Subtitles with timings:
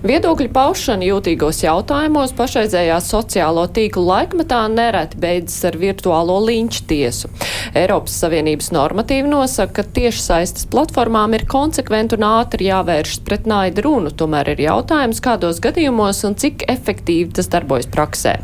[0.00, 7.28] Viedokļu paušana jūtīgos jautājumos pašreizējā sociālo tīklu laikmetā nereti beidzas ar virtuālo līnču tiesu.
[7.76, 14.12] Eiropas Savienības normatīvi nosaka, ka tiešsaistes platformām ir konsekventi un ātri jāvēršas pret naidu runu,
[14.16, 18.38] tomēr ir jautājums, kādos gadījumos un cik efektīvi tas darbojas praksē.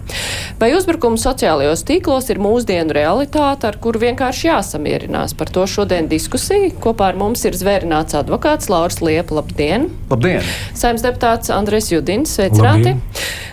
[0.60, 5.32] Vai uzbrukumi sociālajos tīklos ir mūsdienu realitāte, ar kuru vienkārši jāsamierinās?
[5.40, 6.68] Par to šodien diskusija.
[6.84, 9.40] Kopā ar mums ir zvērināts advokāts Lauris Liepa.
[9.40, 9.88] Labdien!
[10.12, 10.44] Labdien!
[10.76, 12.34] Saimnes deputāts advokāts Andres Judins.
[12.36, 12.94] Sveicināti!
[12.94, 13.00] Labdien.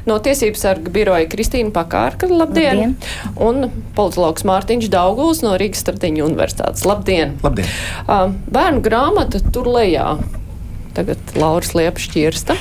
[0.06, 2.28] No Tiesības sarga biroja Kristīna Pakārka.
[2.28, 2.96] Labdien!
[2.96, 2.96] labdien.
[3.40, 6.86] Un politologs Mārtiņš Dauguls no Rīgas Stradiņu universitātes.
[6.86, 7.38] Labdien!
[7.44, 7.68] Labdien.
[8.08, 10.18] Uh, bērnu grāmata tur lejā
[10.96, 12.56] tagad Lauras Liepa šķirsta.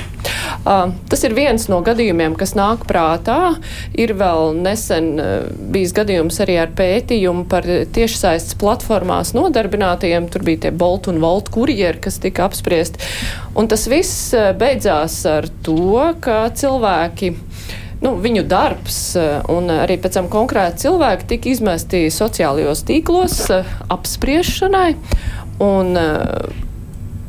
[0.62, 3.56] Uh, tas ir viens no gadījumiem, kas nāk prātā.
[3.98, 5.32] Ir vēl nesen uh,
[5.74, 10.30] bijis gadījums arī ar pētījumu par tiešsaistes platformās nodarbinātajiem.
[10.32, 13.02] Tur bija tie Bolt un Volt kurjeri, kas tika apspriesti.
[13.58, 17.34] Un tas viss uh, beidzās ar to, ka cilvēki
[18.02, 18.98] nu, viņu darbs
[19.52, 23.38] un arī pēc tam konkrēti cilvēki tika izmesti sociālajos tīklos
[23.94, 24.90] apspriešanai.
[25.62, 25.94] Un,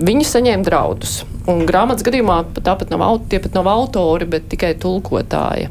[0.02, 1.20] Viņi saņēma draudus.
[1.50, 5.68] Un grāmatas gadījumā tāpat nav, tie pat nav autori, bet tikai tulkotāji.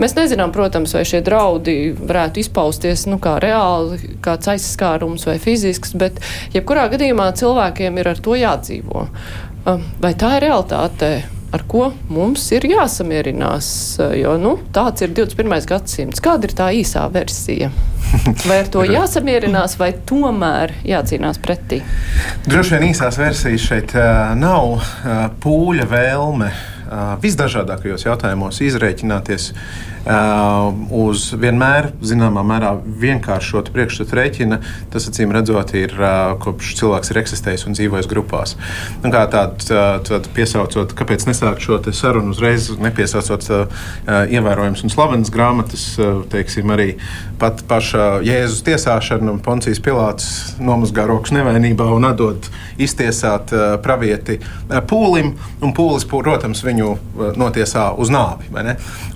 [0.00, 5.92] Mēs nezinām, protams, vai šie draudi varētu izpausties nu, kā reāli, kāds aizskārums vai fizisks,
[5.98, 6.22] bet
[6.54, 9.04] jebkurā gadījumā cilvēkiem ir ar to jādzīvo.
[10.00, 11.12] Vai tā ir realitāte?
[11.54, 13.68] Ar ko mums ir jāsamierinās.
[14.18, 15.54] Jo nu, tāds ir 21.
[15.70, 16.22] gadsimts.
[16.22, 17.70] Kāda ir tā īsā versija?
[18.48, 21.78] Vai ar to jāsamierinās, vai tomēr jācīnās pretī?
[22.48, 26.52] Droši vien īsās versijas šeit uh, nav uh, pūļa vēlme
[27.22, 29.52] visdažādākajos jautājumos izreikināties
[29.99, 32.70] Uh, uz vienmēr, zināmā mērā,
[33.02, 34.60] vienkāršotu priekšstatu rēķina.
[34.92, 35.92] Tas, acīm redzot, ir
[36.40, 38.56] kopš cilvēks ir eksistējis un dzīvojis grupās.
[39.04, 43.44] Nu, kā tādu tā, piesaucot, kāpēc nesākt šo sarunu uzreiz, nepiesaucot
[44.08, 45.84] ievērojamas un slavenas grāmatas,
[46.32, 46.94] teiksim, arī
[47.40, 52.48] pat paša Jēzus tiesāšana, Poncijas Pilāts nomazgā rokas nevainībā un atdod
[52.80, 53.52] iztiesāt
[53.84, 54.38] pravieti
[54.88, 56.96] pūlim, un pūlis, protams, viņu
[57.40, 58.48] notiesā uz nāvi.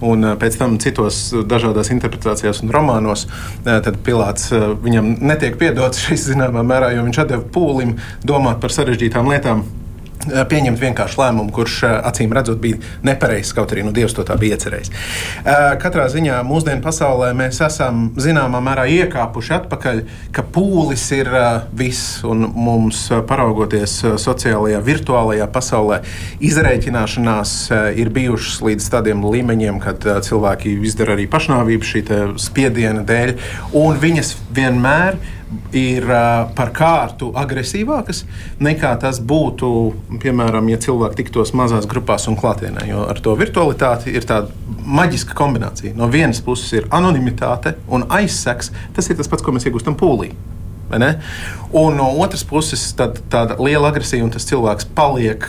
[0.04, 1.20] Un pēc tam citos
[1.50, 3.26] dažādās interpretācijās un romānos,
[3.64, 4.50] tad Pilārs
[4.84, 7.96] viņam netiek piedots šis zināmā mērā, jo viņš deva pūlim
[8.26, 9.64] domāt par sarežģītām lietām
[10.24, 14.36] pieņemt vienkāršu lēmumu, kurš eh, acīm redzot bija nepareizs, kaut arī nu, Dievs to tā
[14.40, 14.92] bija iecerējis.
[15.44, 20.02] Eh, katrā ziņā mūsdienu pasaulē mēs esam zināmā mērā iekāpuši atpakaļ,
[20.34, 21.30] ka pūlis ir
[21.76, 26.00] viss, un mums paraugoties sociālajā, virtuālajā pasaulē,
[26.44, 27.54] izreikināšanās
[27.98, 32.04] ir bijušas līdz tādiem līmeņiem, kad cilvēki izdara arī pašnāvību šī
[32.40, 33.34] spiediena dēļ,
[33.80, 35.42] un viņas vienmēr ir
[36.06, 38.24] uh, par kārtu agresīvākas
[38.64, 39.68] nekā tas būtu,
[40.22, 42.86] piemēram, ja cilvēki tiktos mazās grupās un klātienē.
[42.90, 44.52] Jo ar to virtualitāti ir tāda
[44.84, 45.94] maģiska kombinācija.
[45.98, 48.72] No vienas puses ir anonimitāte un aizseks.
[48.96, 50.32] Tas ir tas pats, ko mēs iegūstam pūlī.
[51.74, 55.42] Un no otras puses, tad, tāda liela agresija, un tas cilvēks paliek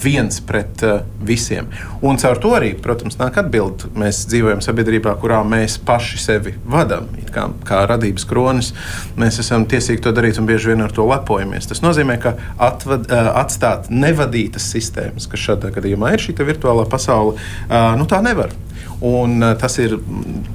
[0.00, 1.68] viens pret uh, visiem.
[2.00, 3.90] Un caur to arī, protams, nāk atbildi.
[3.98, 8.72] Mēs dzīvojam sabiedrībā, kurā mēs paši sevi vadām, kā, kā radības kronis.
[9.20, 11.68] Mēs esam tiesīgi to darīt un bieži vien ar to lepojamies.
[11.68, 17.36] Tas nozīmē, ka atvad, uh, atstāt nevadītas sistēmas, kas šādā gadījumā ir šī virtuālā pasaule,
[17.36, 18.56] uh, nu tā nevar.
[19.04, 19.92] Un, tas ir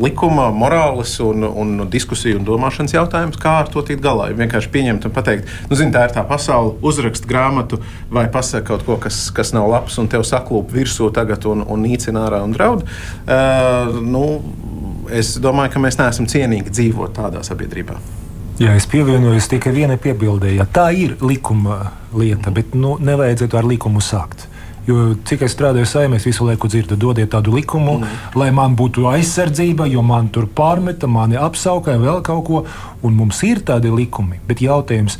[0.01, 4.30] likuma, morāles un, un diskusiju un domāšanas jautājums, kā ar to tikt galā.
[4.31, 7.81] Ja vienkārši pieņemt un pateikt, nu, zini, tā ir tā pasaule, uzrakst grāmatu
[8.13, 11.83] vai pasaka kaut ko, kas, kas nav labs, un tev saklūp virsū tagad un, un
[11.83, 12.85] nīcina ārā un draud.
[13.27, 14.25] Uh, nu,
[15.11, 17.99] es domāju, ka mēs neesam cienīgi dzīvot tādā sabiedrībā.
[18.61, 20.61] Jā, es pievienojos tikai vienai piebildēji.
[20.75, 21.79] Tā ir likuma
[22.13, 24.45] lieta, bet nu, nevajadzētu ar likumu sākt.
[24.87, 28.21] Jo cik es strādāju saimē, es visu laiku dzirdu, dodiet tādu likumu, mm.
[28.39, 32.63] lai man būtu aizsardzība, jo man tur pārmeta, mani apsauka vēl kaut ko.
[33.05, 35.19] Un mums ir tādi likumi, bet jautājums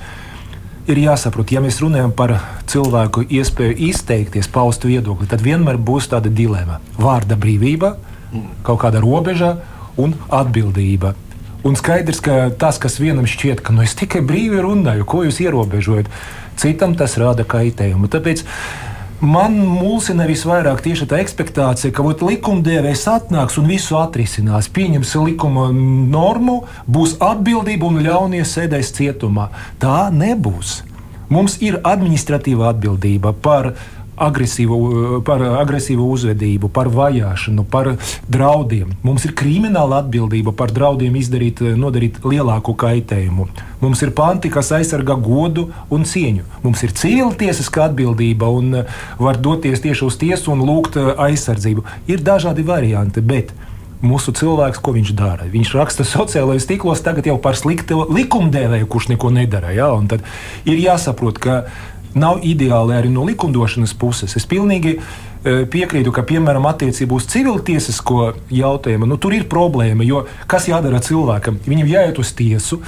[0.89, 6.33] ir jāsaprot, ja mēs runājam par cilvēku iespēju izteikties, paust viedokli, tad vienmēr būs tāda
[6.33, 6.81] dilema.
[6.97, 7.95] Vārda brīvība,
[8.31, 8.47] mm.
[8.65, 9.59] kaut kāda robeža
[10.01, 11.13] un atbildība.
[11.61, 15.43] Un skaidrs, ka tas, kas vienam šķiet, ka nu, es tikai brīvi runāju, ko jūs
[15.43, 16.09] ierobežojat,
[16.57, 18.09] citam tas rada kaitējumu.
[18.09, 18.41] Tāpēc
[19.21, 26.63] Man mulsina visvairāk tieši tā expectācija, ka likumdevējs atnāks un visu atrisinās, pieņems likuma normu,
[26.89, 29.51] būs atbildība un ļaunie sēdēs cietumā.
[29.77, 30.79] Tā nebūs.
[31.29, 33.75] Mums ir administratīva atbildība par
[34.21, 37.93] agresīvu, par agresīvu uzvedību, par vajāšanu, par
[38.31, 38.93] draudiem.
[39.05, 43.47] Mums ir krimināla atbildība par draudiem izdarīt, nodarīt lielāku kaitējumu.
[43.81, 46.45] Mums ir panti, kas aizsargā godu un cieņu.
[46.65, 48.83] Mums ir civila tiesiska atbildība un
[49.19, 51.85] var doties tieši uz tiesu un lūgt aizsardzību.
[52.11, 53.55] Ir dažādi varianti, bet
[54.01, 55.47] mūsu cilvēks, ko viņš dara.
[55.51, 59.73] Viņš raksta sociālajos tīklos tagad jau par sliktu likumdevēju, kurš neko nedara.
[59.75, 59.91] Ja?
[60.09, 60.25] Tad
[60.65, 61.57] ir jāsaprot, ka
[62.15, 64.35] nav ideāli arī no likumdošanas puses.
[64.37, 65.01] Es pilnīgi e,
[65.71, 70.05] piekrītu, ka, piemēram, attiecībā uz civiltiesisko jautājumu, nu, tur ir problēma.
[70.07, 71.61] Jo kas jādara cilvēkam?
[71.67, 72.81] Viņam jāiet uz tiesu,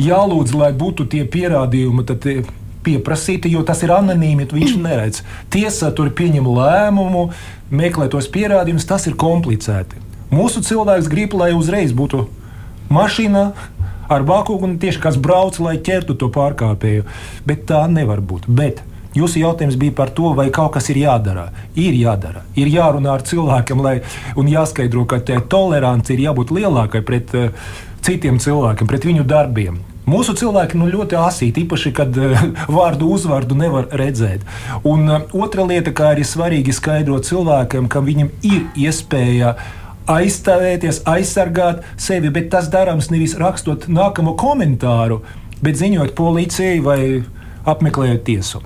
[0.00, 2.06] jālūdz, lai būtu tie pierādījumi.
[2.08, 2.42] Tad, e,
[2.80, 5.18] Pieprasīti, jo tas ir anonīmi, viņš neredz.
[5.52, 7.26] Tiesa tur pieņem lēmumu,
[7.68, 10.00] meklē tos pierādījumus, tas ir komplicēti.
[10.32, 12.22] Mūsu cilvēks grib, lai uzreiz būtu
[12.88, 13.50] mašīna
[14.10, 14.26] ar
[14.60, 17.04] un tieši kāds brauc, lai ķertu to pārkāpēju.
[17.46, 18.48] Bet tā nevar būt.
[18.48, 21.48] Bet Jūsu jautājums bija par to, vai kaut kas ir jādara.
[21.74, 22.44] Ir jādara.
[22.54, 23.96] Ir jārunā ar cilvēkiem, lai,
[24.52, 25.18] jāskaidro, ka
[25.50, 27.48] tolerance ir jābūt lielākai pret uh,
[28.06, 29.80] citiem cilvēkiem, pret viņu darbiem.
[30.10, 34.46] Mūsu cilvēki nu, ļoti asīti, īpaši, kad uh, vārdu uzvārdu nevar redzēt.
[34.86, 39.76] Un uh, otra lieta, kā arī svarīgi skaidrot cilvēkiem, ka viņam ir iespēja uh,
[40.10, 45.20] aizstāvēties, aizsargāt sevi, bet tas darāms nevis rakstot nākamo komentāru,
[45.62, 47.00] bet ziņot policijai vai
[47.68, 48.62] apmeklējot tiesu.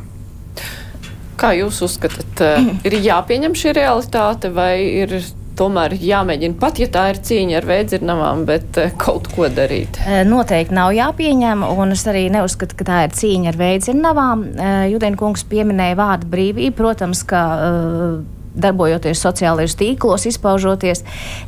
[1.40, 5.16] Kā jūs uzskatāt, eh, ir jāpieņem šī realitāte vai ir
[5.58, 9.98] tomēr jāmēģina pat, ja tā ir cīņa ar veidzirnavām, bet eh, kaut ko darīt?
[10.06, 14.46] Eh, noteikti nav jāpieņem, un es arī neuzskatu, ka tā ir cīņa ar veidzirnavām.
[14.94, 16.76] Judēna kungs pieminēja vārdu brīvību.
[16.78, 17.42] Protams, ka
[18.54, 21.02] darbojoties sociālajos tīklos, izpaužoties,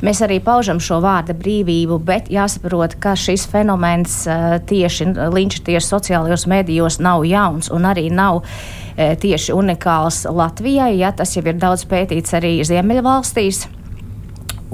[0.05, 4.19] mēs arī paužam šo vārda brīvību, bet jāsaprot, ka šis fenomens
[4.67, 8.43] tieši linča tieši sociālajos medijos nav jauns un arī nav
[8.97, 13.67] tieši unikāls Latvijai, ja tas jau ir daudz pētīts arī Ziemeļvalstīs.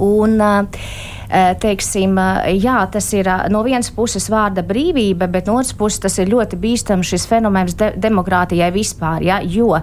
[0.04, 1.12] Un, uh,
[1.60, 6.02] teiksim, eh, jā, tas ir eh, no vienas puses vārda brīvība, bet no otras puses
[6.04, 9.24] tas ir ļoti bīstams šis fenomens de demokrātijai vispār.
[9.24, 9.78] Ja, jo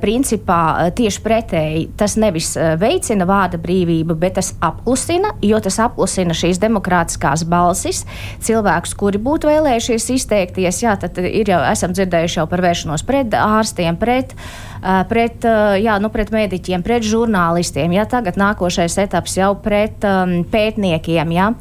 [0.00, 6.60] principā tieši pretēji tas nevis veicina vārda brīvību, bet tas apklusina, jo tas apklusina šīs
[6.62, 8.04] demokrātiskās balsis.
[8.44, 13.36] Cilvēkus, kuri būtu vēlējušies izteikties, jā, tad ir jau esam dzirdējuši jau par vēršanos pret
[13.36, 14.65] ārstiem, pret uh,
[15.08, 15.46] pret,
[15.82, 17.94] jā, nu, pret mediķiem, pret žurnālistiem.
[17.96, 21.32] Jā, tagad nākošais etaps jau pret um, pētniekiem.
[21.36, 21.52] Jā.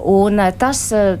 [0.00, 0.78] Un tas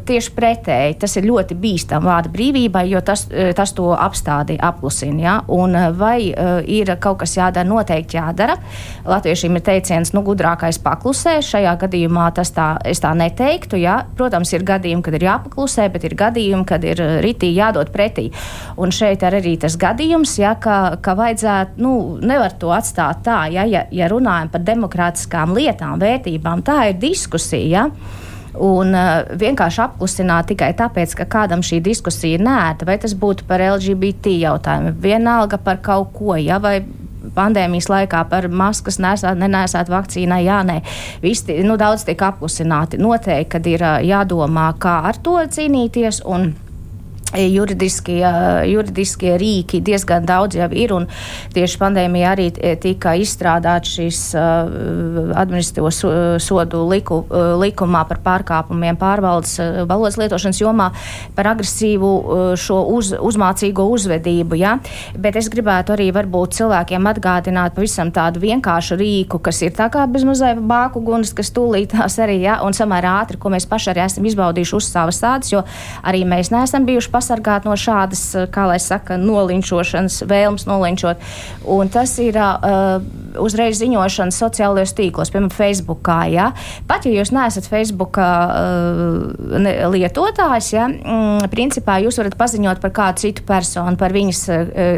[0.08, 5.20] tieši pretēji, tas ir ļoti bīstami vārda brīvībai, jo tas, tas to apstādi apklusina.
[5.20, 5.34] Jā.
[5.52, 6.30] Un vai
[6.64, 8.56] ir kaut kas jādara, noteikti jādara.
[9.04, 11.38] Latviešiem ir teiciens, nu, gudrākais paklusē.
[11.44, 13.76] Šajā gadījumā tas tā, es tā neteiktu.
[13.80, 14.00] Jā.
[14.16, 18.30] Protams, ir gadījumi, kad ir jāpaklusē, bet ir gadījumi, kad ir ritī jādod pretī.
[18.80, 21.92] Un šeit arī tas gadījums, jā, ka, ka vajag vajadzētu, nu,
[22.22, 27.70] nevar to atstāt tā, ja, ja, ja runājam par demokrātiskām lietām, vērtībām, tā ir diskusija.
[27.70, 28.18] Ja?
[28.60, 33.46] Un uh, vienkārši apklusināt tikai tāpēc, ka kādam šī diskusija ir nērta, vai tas būtu
[33.46, 36.80] par LGBT jautājumu, vienalga par kaut ko, ja, vai
[37.36, 40.80] pandēmijas laikā par maskas nesāt, nenesāt vakcīnai, jā, nē.
[41.22, 42.98] Visi nu, daudz tiek apklusināti.
[42.98, 46.24] Noteikti, kad ir uh, jādomā, kā ar to cīnīties.
[46.26, 46.50] Un,
[47.30, 48.24] Juridiskie,
[48.66, 51.06] juridiskie rīki diezgan daudz jau ir, un
[51.54, 52.48] tieši pandēmijā arī
[52.82, 55.90] tika izstrādāts šīs uh, administratīvo
[56.42, 57.20] sodu liku,
[57.60, 59.56] likumā par pārkāpumiem pārvaldes
[59.88, 60.88] valodas lietošanas jomā
[61.36, 62.10] par agresīvu
[62.58, 64.58] šo uz, uzmācīgo uzvedību.
[64.60, 64.76] Ja?
[65.18, 70.06] Bet es gribētu arī varbūt cilvēkiem atgādināt pavisam tādu vienkāršu rīku, kas ir tā kā
[70.10, 72.60] bezmazliet bāku gunas, kas tūlītās arī, ja?
[72.66, 75.64] un samērā ātri, ko mēs paši arī esam izbaudījuši uz savas tādas, jo
[76.06, 81.20] arī mēs neesam bijuši pasargāt no šādas, eh, kā lai saka, nolinčošanas, vēlmes nolinčot.
[81.70, 83.02] Un tas ir uh,
[83.40, 86.18] uzreiz ziņošana sociālajos tīklos, piemēram, Facebookā.
[86.32, 86.50] Ja?
[86.88, 92.94] Pat ja jūs neesat Facebooka uh, ne, lietotājs, ja, mm, principā jūs varat paziņot par
[92.96, 94.40] kādu citu personu, par viņas,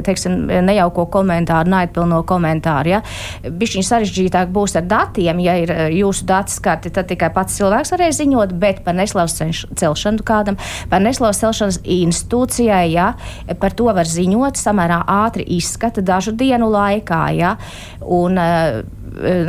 [0.06, 2.94] teiksim, nejauko komentāru, naidpilno komentāru.
[2.94, 3.02] Ja?
[3.42, 8.20] Bišķiņ sarežģītāk būs ar datiem, ja ir jūsu dati skarti, tad tikai pats cilvēks varēs
[8.22, 9.38] ziņot, bet par neslavas
[9.80, 10.58] celšanu kādam,
[10.92, 11.80] par neslavas celšanas
[12.12, 13.12] institūcijai, ja,
[13.60, 17.22] par to var ziņot samērā ātri izskata dažu dienu laikā.
[17.36, 17.56] Ja,
[18.00, 18.82] un, eh,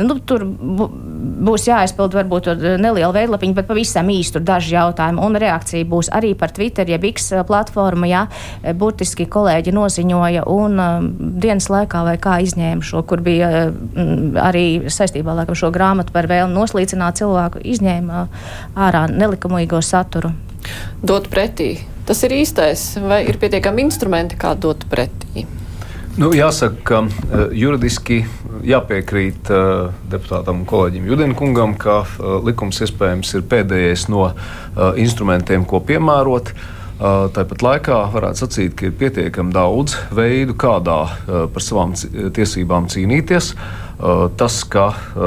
[0.04, 5.22] nu, tur būs jāizpild varbūt neliela veidlapiņa, bet pavisam īsti daži jautājumi.
[5.24, 8.08] Un reakcija būs arī par Twitter, jeb X platformu.
[8.08, 8.26] Jā,
[8.76, 10.76] burtiski kolēģi noziņoja un
[11.40, 13.70] dienas laikā vai kā izņēma šo, kur bija
[14.44, 18.26] arī saistībā ar šo grāmatu par vēlmu noslīcināt cilvēku, izņēma
[18.76, 20.34] ārā nelikumīgo saturu.
[21.04, 25.46] Dot pretī Tas ir īstais, vai ir pietiekami instrumenti, kā dot pretī?
[26.20, 28.20] Nu, jāsaka, ka uh, juridiski
[28.62, 34.28] jāpiekrīt uh, deputātam un kolēģim Judinkungam, ka uh, likums iespējams ir pēdējais no
[35.00, 36.54] instrumentiem, ko piemērot.
[36.94, 43.48] Tāpat laikā varētu sacīt, ka ir pietiekami daudz veidu, kādā par savām tiesībām cīnīties.
[44.38, 44.84] Tas, ka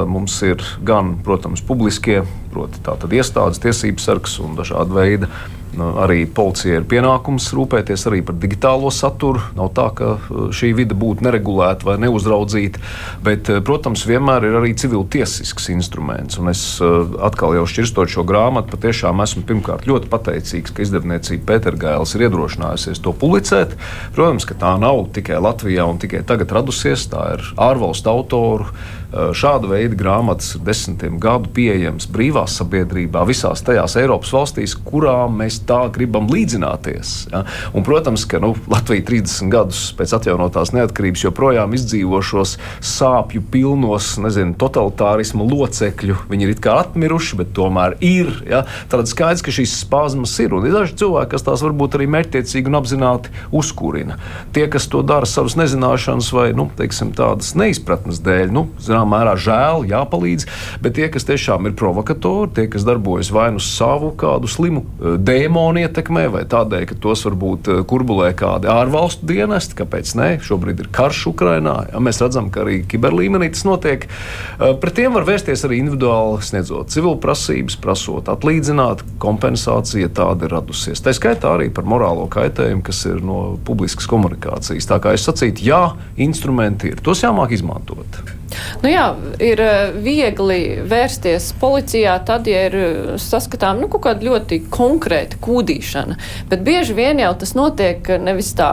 [0.08, 2.22] mums ir gan, protams, publiskie,
[2.58, 5.32] proti, iestādes, tiesības sargs un dažādi veidi
[5.78, 9.44] Nu, arī policija ir pienākums rūpēties arī par digitālo saturu.
[9.58, 12.82] Nav tā, ka uh, šī vide būtu neregulēta vai neuzraudzīta,
[13.26, 16.40] bet, uh, protams, vienmēr ir arī civiltiesisks instruments.
[16.42, 21.46] Un es uh, atkal jau šķirstot šo grāmatu, patiešām esmu pirmkārt ļoti pateicīgs, ka izdevniecība
[21.52, 23.78] Pētergailis ir iedrošinājusies to publicēt.
[24.18, 28.72] Protams, ka tā nav tikai Latvijā un tikai tagad radusies, tā ir ārvalstu autoru
[29.12, 35.62] šāda veida grāmatas ir desmitiem gadu pieejamas brīvā sabiedrībā, visās tajās Eiropas valstīs, kurām mēs
[35.68, 37.14] tā gribam līdzināties.
[37.32, 37.44] Ja?
[37.72, 44.14] Un, protams, ka nu, Latvija 30 gadus pēc atjaunotās neatkarības joprojām izdzīvo šos sāpju pilnos,
[44.24, 46.20] nezinu, totalitārismu locekļu.
[46.32, 48.34] Viņi ir it kā atmiruši, bet tomēr ir.
[48.50, 48.66] Ja?
[48.92, 50.56] Tad skaidrs, ka šīs spāzmas ir.
[50.58, 54.20] Un ir daži cilvēki, kas tās varbūt arī mērķtiecīgi un apzināti uzkurina.
[54.56, 59.36] Tie, kas to dara savas nezināšanas vai nu, teiksim, tādas neizpratnes dēļ, nu, zināmā mērā
[59.38, 60.48] žēl, jāpalīdz.
[60.82, 65.18] Bet tie, kas tiešām ir provokatori, tie, kas darbojas vai nu savu kādu slimu eh,
[65.18, 70.30] dēmonu ietekmē, vai tādēļ, ka tos varbūt eh, kurbulē kādi ārvalstu dienesti, kāpēc ne?
[70.42, 71.88] Šobrīd ir karš Ukrainā.
[71.92, 74.08] Ja, mēs redzam, ka arī kiberlīmenī tas notiek.
[74.08, 80.48] Eh, pret tiem var vērsties arī individuāli, sniedzot civilu prasības, prasot atlīdzināt kompensāciju, ja tāda
[80.48, 81.04] ir radusies.
[81.04, 84.90] Tā skaitā arī par morālo kaitējumu, kas ir no publiskas komunikācijas.
[84.90, 85.84] Tā kā es sacītu, jā,
[86.24, 88.37] instrumenti ir, tos jāmāk izmantot.
[88.82, 89.06] Nu jā,
[89.44, 95.40] ir eh, viegli vērsties policijā tad, ja ir eh, saskatām nu, kaut kāda ļoti konkrēta
[95.44, 96.18] kūdīšana.
[96.52, 98.72] Bet bieži vien jau tas notiek nevis tā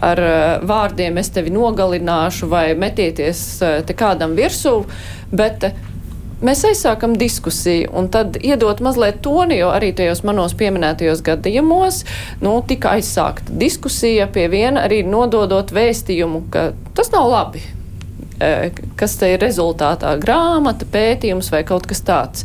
[0.00, 3.42] ar eh, vārdiem es tevi nogalināšu vai metieties
[3.86, 4.78] te kādam virsū,
[5.34, 5.68] bet
[6.42, 12.02] mēs aizsākam diskusiju un tad iedot mazliet toni, jo arī tajos manos pieminētajos gadījumos
[12.42, 17.81] nu, tika aizsākta diskusija pie viena arī nododot vēstījumu, ka tas nav labi.
[18.42, 22.44] E, kas te ir rezultātā- grāmata, pētījums vai kaut kas tāds.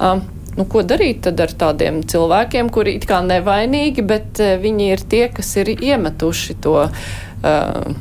[0.00, 0.24] Um,
[0.56, 5.06] nu, ko darīt tad ar tādiem cilvēkiem, kuri it kā nevainīgi, bet uh, viņi ir
[5.08, 7.96] tie, kas ir iemetuši to uh,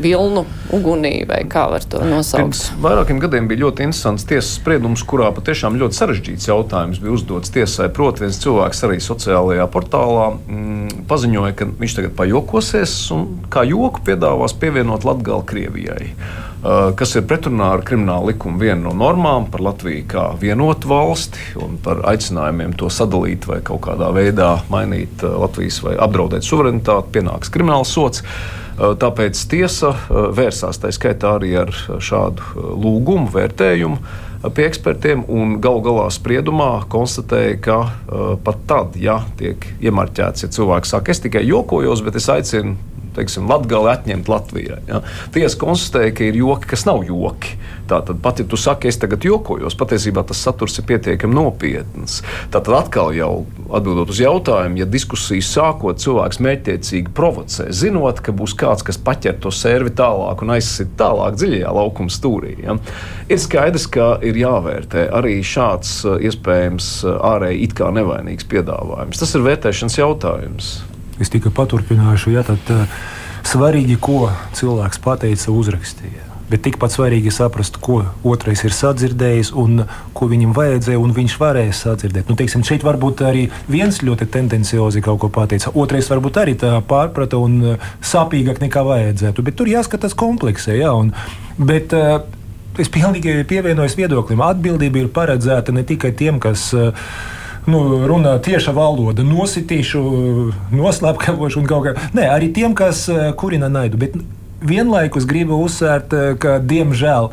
[0.00, 0.42] vilnu
[0.74, 2.42] ugunī, vai kā var to nosaukt?
[2.42, 7.52] Pirms vairākiem gadiem bija ļoti interesants tiesas spriedums, kurā patiešām ļoti sarežģīts jautājums bija uzdots
[7.54, 7.90] tiesai.
[7.94, 14.02] Proti, viens cilvēks arī sociālajā portālā mm, paziņoja, ka viņš tagad pajokosies un kā joku
[14.08, 16.10] piedāvās pievienot Latgali Krievijai.
[16.64, 21.58] Eh, kas ir pretrunā ar kriminālu likumu vienu no normām par Latviju kā vienotu valsti
[21.60, 27.12] un par aicinājumiem to sadalīt vai kaut kādā veidā mainīt eh, Latvijas vai apdraudēt suverenitāti,
[27.18, 28.24] pienāks krimināls sots.
[28.24, 34.00] Eh, tāpēc tiesa vērsās tā skaitā arī ar šādu lūgumu, vērtējumu
[34.56, 37.76] pie ekspertiem un galu galā spriedumā konstatēja, ka
[38.44, 42.76] pat tad, ja tiek iemarķēts, ja cilvēks saka, es tikai jokojos, bet es aicinu
[43.16, 44.80] teiksim, Latgali atņemt Latvijai.
[44.88, 45.02] Ja?
[45.34, 47.56] Tiesa konstatēja, ka ir joki, kas nav joki.
[47.88, 52.22] Tātad, pat ja tu saki, es tagad jokojos, patiesībā tas saturs ir pietiekami nopietns.
[52.52, 58.56] Tātad, atkal jau atbildot uz jautājumu, ja diskusijas sākot, cilvēks mērķiecīgi provocē, zinot, ka būs
[58.56, 62.56] kāds, kas paķer to servi tālāk un aizsit tālāk dziļajā laukuma stūrī.
[62.64, 62.78] Ja?
[63.28, 69.20] Ir skaidrs, ka ir jāvērtē arī šāds iespējams ārēji it kā nevainīgs piedāvājums.
[69.20, 70.74] Tas ir vērtēšanas jautājums.
[71.22, 72.86] Es tikai paturpināšu, ja tad uh,
[73.46, 76.30] svarīgi, ko cilvēks pateica, uzrakstīja.
[76.50, 81.72] Bet tikpat svarīgi saprast, ko otrais ir sadzirdējis un ko viņam vajadzēja, un viņš varēja
[81.78, 82.28] sadzirdēt.
[82.28, 86.76] Nu, teiksim, šeit varbūt arī viens ļoti tendenciozi kaut ko pateica, otrais varbūt arī tā
[86.88, 89.46] pārprata un uh, sāpīgāk nekā vajadzētu.
[89.46, 90.76] Bet tur jāskatās kompleksē.
[90.80, 91.14] Jā, un,
[91.58, 92.22] bet, uh,
[92.74, 94.40] Es pilnīgi pievienojos viedoklim.
[94.42, 97.04] Atbildība ir paredzēta ne tikai tiem, kas uh,
[97.66, 100.04] nu, runā tieša valoda, nositīšu,
[100.74, 101.96] noslēpkavošu un kaut kā.
[102.16, 104.00] Nē, arī tiem, kas eh, kurina naidu.
[104.00, 104.16] Bet
[104.64, 107.30] vienlaikus gribu uzsvērt, eh, ka diemžēl.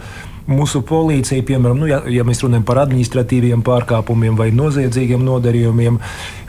[0.52, 6.00] Mūsu policija, piemēram, nu, ja, ja mēs runājam par administratīviem pārkāpumiem vai noziedzīgiem nodarījumiem,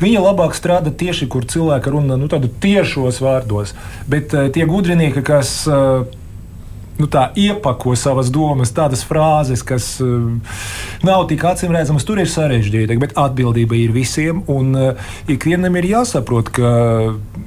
[0.00, 2.26] viņa labāk strādā tieši, kur cilvēki runā nu,
[2.64, 3.76] tiešos vārdos.
[4.10, 6.08] Bet uh, tie gudrinieki, kas uh,
[7.00, 10.32] nu, tā, iepako savas domas, tādas frāzes, kas uh,
[11.06, 12.06] nav tik acīmredzamas.
[12.08, 14.42] Tur ir sarežģīti, bet atbildība ir visiem.
[14.52, 16.74] Un uh, ikvienam ir jāsaprot, ka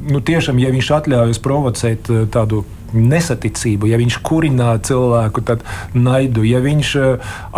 [0.09, 5.41] nu, tiešām, ja viņš atļaujas provocēt uh, tādu nesaticību, ja viņš kurina cilvēku,
[5.97, 6.91] naidu, ja viņš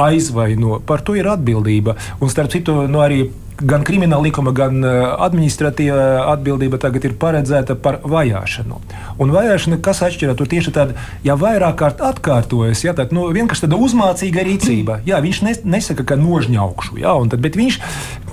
[0.08, 1.94] aizvaino, par to ir atbildība.
[2.24, 8.00] Un starp citu, nu, arī gan krimināla likuma, gan administratīva atbildība tagad ir paredzēta par
[8.06, 8.82] vajāšanu.
[9.24, 13.66] Un vajāšana, kas atšķiras, tur tieši tāda, ja vairāk kārt atkārtojas, ja, tad nu, vienkārši
[13.66, 15.02] tāda uzmācīga rīcība.
[15.08, 17.82] Jā, viņš nes, nesaka, ka nožņaukšu, jā, tad, bet viņš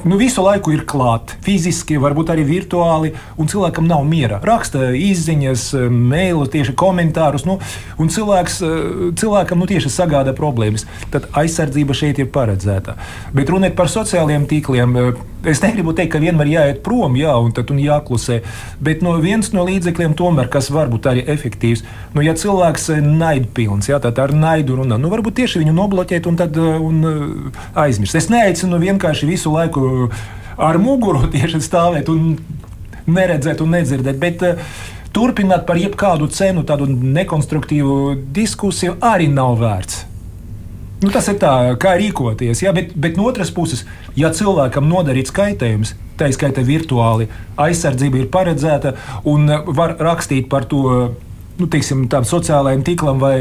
[0.04, 4.40] nu, visu laiku ir klāt, fiziski, varbūt arī virtuāli, un cilvēkam nav miera.
[4.44, 7.58] Raksta izziņas, mailu, tieši komentārus, nu,
[8.00, 8.60] un cilvēks,
[9.20, 10.86] cilvēkam nu, tieši sagāda problēmas.
[11.14, 12.98] Tad aizsardzība šeit ir paredzēta.
[13.36, 14.98] Bet runāt par sociālajiem tīkliem,
[15.48, 18.40] es negribu teikt, ka vienmēr jāiet prom, jā, un tad un jāklusē.
[18.84, 21.84] Bet no viens no līdzekļiem, tomēr, kas var būt arī efektīvs,
[22.16, 26.28] nu, ja cilvēks ir naidpilns, jā, tad ar naidu runā, nu, varbūt tieši viņu nobloķēt
[26.30, 27.02] un, tad, un
[27.78, 28.18] aizmirst.
[28.18, 29.93] Es neaicinu vienkārši visu laiku
[30.56, 32.34] ar muguru tieši stāvēt un
[33.04, 34.20] neredzēt un nedzirdēt.
[34.20, 40.00] Bet, uh, Turpināt par jebkādu cenu tādu nekonstruktīvu diskusiju arī nav vērts.
[41.04, 42.64] Nu, tas ir tā, kā rīkoties.
[42.64, 42.72] Ja?
[42.74, 43.84] Bet, bet no otras puses,
[44.18, 47.28] ja cilvēkam nodarīts kaitējums, tā izskaita virtuāli,
[47.60, 48.96] aizsardzība ir paredzēta
[49.30, 49.46] un
[49.76, 50.82] var rakstīt par to
[51.60, 53.38] nu, teiksim, tādam sociālajam tīklam vai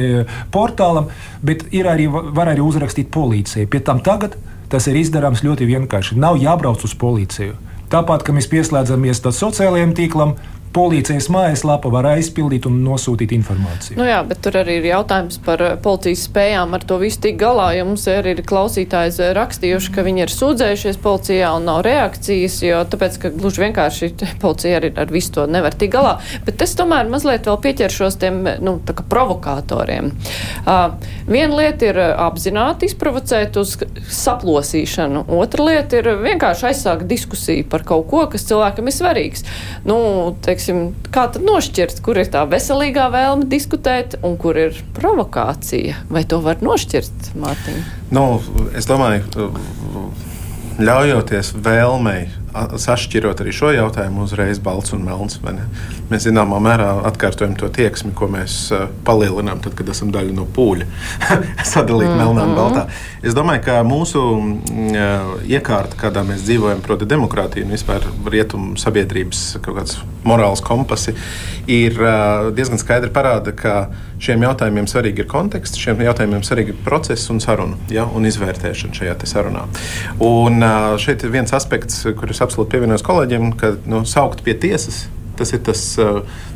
[0.54, 1.10] portālam,
[1.42, 3.66] bet arī, var arī uzrakstīt policijai.
[3.66, 4.38] Pie tam tagad
[4.74, 6.18] tas ir izdarāms ļoti vienkārši.
[6.18, 7.54] Nav jābrauc uz policiju.
[7.94, 10.34] Tāpat, kā mēs pieslēdzamies sociālajiem tīklam,
[10.74, 13.98] policijas mājaslapa var aizpildīt un nosūtīt informāciju.
[14.00, 17.38] Nu jā, bet tur arī ir jautājums par eh, policijas spējām ar to visu tik
[17.42, 21.84] galā, jo mums arī ir klausītājs eh, rakstījuši, ka viņi ir sūdzējušies policijā un nav
[21.88, 24.12] reakcijas, jo tāpēc, ka gluži vienkārši
[24.44, 26.16] policija arī ar visu to nevar tik galā.
[26.48, 30.12] Bet es tomēr mazliet vēl pieķeršos tiem, nu, tā kā provokatoriem.
[30.64, 30.96] Uh,
[31.30, 33.76] viena lieta ir apzināti izprovocēt uz
[34.10, 39.46] saplosīšanu, otra lieta ir vienkārši aizsākt diskusiju par kaut ko, kas cilvēkam ir svarīgs.
[39.88, 39.98] Nu,
[40.44, 46.06] teiks, teiksim, kā tad nošķirt, kur ir tā veselīgā vēlme diskutēt un kur ir provokācija?
[46.10, 47.82] Vai to var nošķirt, Mārtiņ?
[48.16, 48.40] Nu,
[48.78, 49.28] es domāju,
[50.80, 55.40] ļaujoties vēlmei sašķirot arī šo jautājumu uzreiz balts un melns.
[56.12, 58.72] Mēs zināmā mērā atkārtojam to tieksmi, ko mēs
[59.04, 60.88] palielinām, tad, kad esam daļa no pūļa.
[61.74, 62.24] Sadalīt mm -hmm.
[62.24, 62.88] melnā un baltā.
[63.24, 64.24] Es domāju, ka mūsu
[65.44, 71.16] iekārta, kādā mēs dzīvojam, proti, demokrātija un vispār rietumu sabiedrības kaut kāds morāls kompasi,
[71.68, 71.98] ir
[72.56, 73.76] diezgan skaidri parāda, ka
[74.24, 79.00] šiem jautājumiem svarīgi ir konteksts, šiem jautājumiem svarīgi ir process un saruna ja, un izvērtēšana
[79.00, 79.66] šajā sarunā.
[80.24, 80.64] Un
[81.02, 85.06] šeit ir viens aspekts, kurus absolūti pievienojos kolēģiem, ka nu, saukt pie tiesas.
[85.38, 85.80] Tas ir tas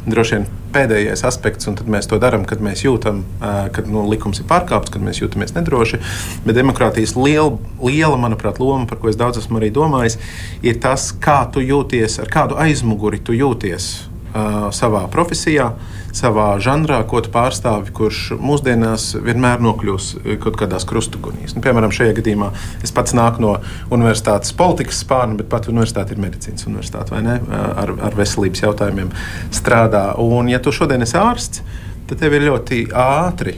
[0.06, 0.44] droši vien
[0.76, 5.02] pēdējais aspekts, un mēs to darām, kad mēs jūtam, ka nu, likums ir pārkāpts, kad
[5.02, 6.02] mēs jūtamies nedroši.
[6.46, 10.20] Bet demokrātijas liela, liela, manuprāt, loma, par ko es daudz esmu arī domājis,
[10.62, 13.90] ir tas, kā tu jūties, ar kādu aizmuguri tu jūties
[14.38, 15.72] uh, savā profesijā,
[16.16, 20.10] savā žanrā, ko tu pārstāvi, kurš mūsdienās vienmēr nokļūs
[20.44, 21.56] kaut kādās krustugunīs.
[21.58, 22.52] Nu, piemēram, šajā gadījumā
[22.86, 23.54] es pats nāku no
[23.94, 27.40] universitātes politikas spārna, bet pat universitāte ir medicīnas universitāte, vai ne?
[27.52, 29.12] Ar, ar veselības jautājumiem
[29.54, 30.10] strādā.
[30.22, 31.64] Un, ja tu šodien esi ārsts,
[32.10, 33.58] tad tev ir ļoti ātri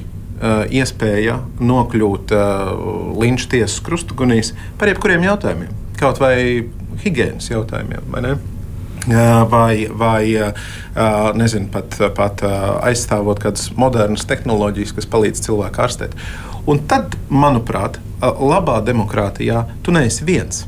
[0.72, 2.70] iespēja nokļūt uh,
[3.20, 6.36] linča tiesas krustugunīs par jebkuriem jautājumiem, kaut vai
[7.04, 8.16] higiēnas jautājumiem
[9.08, 10.54] vai, vai
[11.40, 12.44] nezinu, pat, pat
[12.84, 16.18] aizstāvot kādas modernas tehnoloģijas, kas palīdz cilvēku ārstēt.
[16.70, 20.66] Un tad, manuprāt, labā demokrātijā tu neesi viens.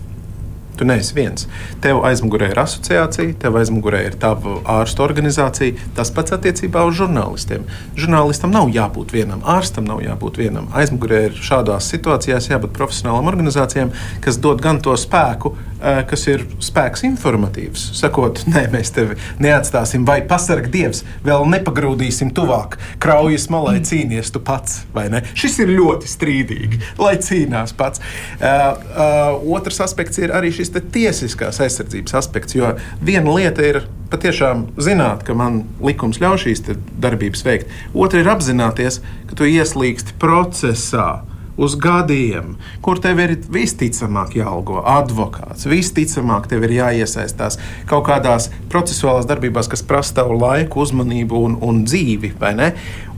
[0.80, 1.44] Tu neesi viens.
[1.84, 5.76] Tev aizmugurē ir asociācija, tev aizmugurē ir tava ārstu organizācija.
[5.98, 7.68] Tas pats attiecībā uz žurnālistiem.
[8.00, 10.72] Žurnālistam nav jābūt vienam, ārstam nav jābūt vienam.
[10.74, 13.92] Aizmugurē ir šādās situācijās jābūt profesionālām organizācijām,
[14.26, 15.71] kas dod gan to spēku, eh,
[16.10, 17.88] kas ir spēks informatīvs.
[17.98, 22.78] Sakot, nē, mēs tevi neatstāsim, vai pasarg Dievs, vēl nepagrūdīsim tuvāk.
[23.02, 25.24] Kraujas malai cīnies tu pats, vai ne?
[25.38, 28.04] Šis ir ļoti strīdīgi, lai cīnās pats.
[28.38, 32.58] Uh, uh, otrs aspekts ir arī šis tiesiskās aizsardzības aspekts.
[32.58, 36.66] Jo viena lieta ir patiešām zināt, ka man likums ļauj šīs
[37.02, 37.76] darbības veikt.
[37.96, 41.22] Otra ir apzināties, ka tu ieslīgsti procesā.
[41.62, 49.30] Uz gadiem, kur tev ir visticamāk jāalgo advokāts, visticamāk tev ir jāiesaistās kaut kādās procesuālās
[49.30, 52.34] darbībās, kas prasa tavu laiku, uzmanību un, un dzīvi.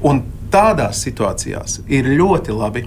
[0.03, 0.19] Un
[0.51, 2.83] tādās situācijās ir ļoti labi,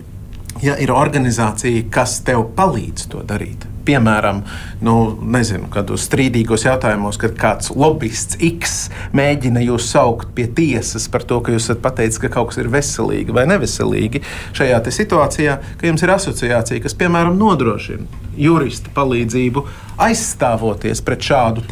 [0.63, 4.43] ja ir organizācija, kas tev palīdz to darīt piemēram,
[4.85, 4.97] nu,
[5.37, 8.77] nezinu, kādos strīdīgos jautājumos, kad kāds lobbyists X
[9.17, 12.71] mēģina jūs saukt pie tiesas par to, ka jūs esat pateicis, ka kaut kas ir
[12.73, 14.23] veselīgi vai neveselīgi
[14.57, 19.63] šajā situācijā, ka jums ir asociācija, kas, piemēram, nodrošina jurista palīdzību
[20.07, 21.65] aizstāvoties pret šādu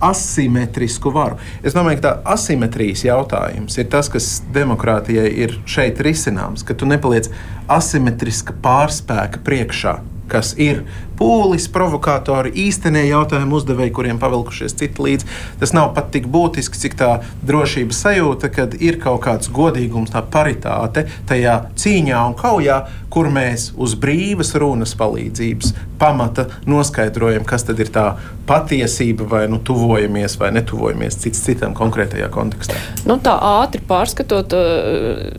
[0.00, 1.38] asimetrisku varu.
[1.64, 6.88] Es domāju, ka tā asimetrijas jautājums ir tas, kas demokrātijai ir šeit risināms, ka tu
[6.88, 7.28] nepaliec
[7.70, 9.98] asimetriska pārspēka priekšā
[10.30, 10.84] kas ir
[11.18, 15.28] pūlis, provokatori, īstenie jautājumu uzdevēji, kuriem pavilkušies citi līdzi.
[15.60, 17.10] Tas nav pat tik būtiski, cik tā
[17.46, 22.80] drošības sajūta, kad ir kaut kāds godīgums, tā paritāte tajā cīņā un kaujā,
[23.12, 28.06] kur mēs uz brīvas runas palīdzības pamata noskaidrojam, kas tad ir tā
[28.48, 32.78] patiesība, vai nu tuvojamies vai netuvojamies cits citam konkrētajā kontekstā.
[33.08, 34.56] Nu, tā ātri pārskatot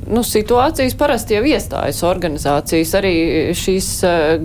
[0.08, 2.93] nu, situācijas, parasti jau iestājas organizācijas.
[3.02, 3.15] Arī
[3.58, 3.89] šīs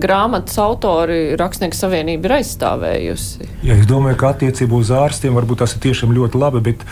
[0.01, 3.51] grāmatas autori Rakstnieku savienība ir aizstāvējusi.
[3.67, 6.65] Ja, es domāju, ka attiecībā uz ārstiem varbūt tas ir tiešām ļoti labi.
[6.71, 6.89] Bet...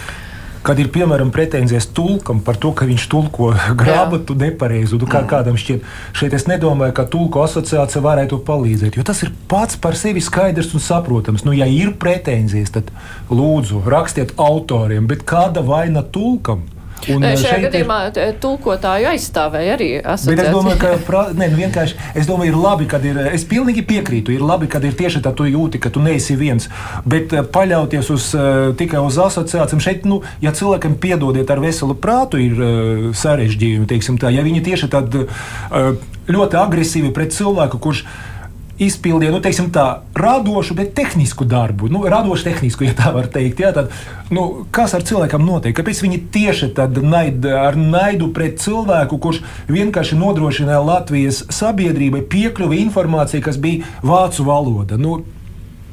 [0.66, 5.86] Kad ir piemēram pretenzijas tulkam par to, ka viņš tulko grāmatu nepareizi, kā kādam šķiet,
[6.18, 8.98] šeit es nedomāju, ka tulku asociācija varētu palīdzēt.
[8.98, 11.46] Jo tas ir pats par sevi skaidrs un saprotams.
[11.46, 12.90] Nu, ja ir pretenzijas, tad
[13.30, 16.66] lūdzu rakstiet autoriem, bet kāda vaina tulkam?
[17.12, 18.36] Un, Šajā eh, gadījumā ir...
[18.42, 20.36] tulkotāju aizstāvēja arī asociācija.
[20.36, 23.46] Bet es domāju, ka pra, ne, nu vienkārši, es domāju, ir labi, kad ir, es
[23.50, 26.70] pilnīgi piekrītu, ir labi, kad ir tieši tā, tu jūti, ka tu neesi viens,
[27.06, 31.98] bet eh, paļauties uz, eh, tikai uz asociācijām šeit, nu, ja cilvēkam piedodiet ar veselu
[32.02, 35.16] prātu, ir sarežģījumi, teiksim tā, ja viņi tieši tad
[36.32, 38.06] ļoti agresīvi pret cilvēku, kurš
[38.82, 39.86] izpildīja nu, teiksim, tā,
[40.20, 41.88] radošu, bet tehnisku darbu.
[41.92, 43.62] Nu, radošu, tehnisku, ja tā var teikt.
[43.64, 43.94] Jā, tad,
[44.36, 45.76] nu, kas ar cilvēkam notiek?
[45.78, 53.44] Kāpēc viņi tieši naid, ar naidu pret cilvēku, kurš vienkārši nodrošināja Latvijas sabiedrībai piekļuvi informācijai,
[53.46, 55.00] kas bija vācu valoda?
[55.00, 55.22] Nu,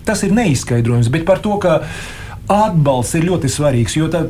[0.08, 1.80] tas ir neizskaidrojums, bet par to, ka
[2.50, 3.96] atbalsts ir ļoti svarīgs.
[3.96, 4.26] Jo tā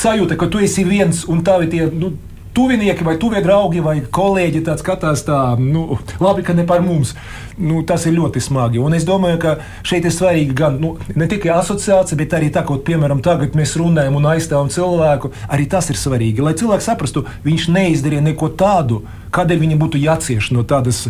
[0.00, 1.86] sajūta, ka tu esi viens un tavi tie.
[1.92, 2.14] Nu,
[2.54, 7.14] tuvinieki vai tuvie draugi vai kolēģi skatās tā, nu, labi, ka ne par mums.
[7.58, 8.80] Nu, tas ir ļoti smagi.
[8.80, 9.54] Un es domāju, ka
[9.86, 13.76] šeit ir svarīgi gan nu, ne tikai asociācija, bet arī tā, ko piemēram tagad mēs
[13.80, 15.32] runājam un aizstāvam cilvēku.
[15.52, 20.52] Arī tas ir svarīgi, lai cilvēks saprastu, viņš neizdarīja neko tādu, kādēļ viņam būtu jācieš
[20.56, 21.06] no tādas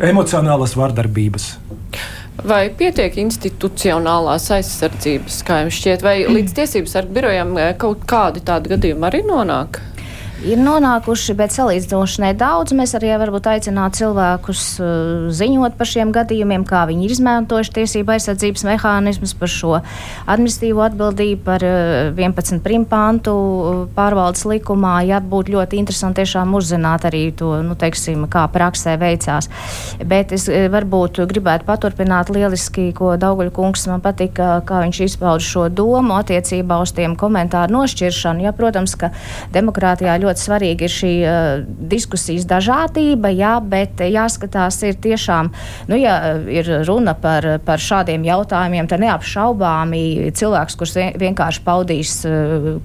[0.00, 1.54] emocionālas vardarbības.
[2.44, 8.42] Vai pietiek institucionālās aizsardzības, kā jums šķiet, vai līdz tiesību sargu birojam eh, kaut kādi
[8.44, 9.78] tādi gadījumi arī nonāk?
[10.44, 12.74] Ir nonākuši, bet salīdzinoši nedaudz.
[12.76, 14.88] Mēs arī varbūt aicinām cilvēkus uh,
[15.34, 21.40] ziņot par šiem gadījumiem, kā viņi ir izmantojuši tiesību aizsardzības mehānismus par šo administratīvo atbildību,
[21.46, 24.96] par 11 uh, primpantu uh, pārvaldes likumā.
[25.08, 29.50] Jā, būtu ļoti interesanti tiešām uzzināt arī to, nu, teiksim, kā praksē veicās.
[30.04, 35.66] Bet es varbūt gribētu paturpināt lieliski, ko Dauguļa kungs man patika, kā viņš izpauda šo
[35.72, 38.44] domu attiecībā uz tiem komentāru nošķiršanu.
[38.46, 39.10] Jā, protams, ka
[39.54, 45.52] demokrātijā ļoti ļoti svarīga ir šī uh, diskusijas dažādība, jā, bet jāskatās ir tiešām,
[45.88, 52.80] nu, ja ir runa par, par šādiem jautājumiem, tad neapšaubāmi cilvēks, kurš vienkārši paudīs uh,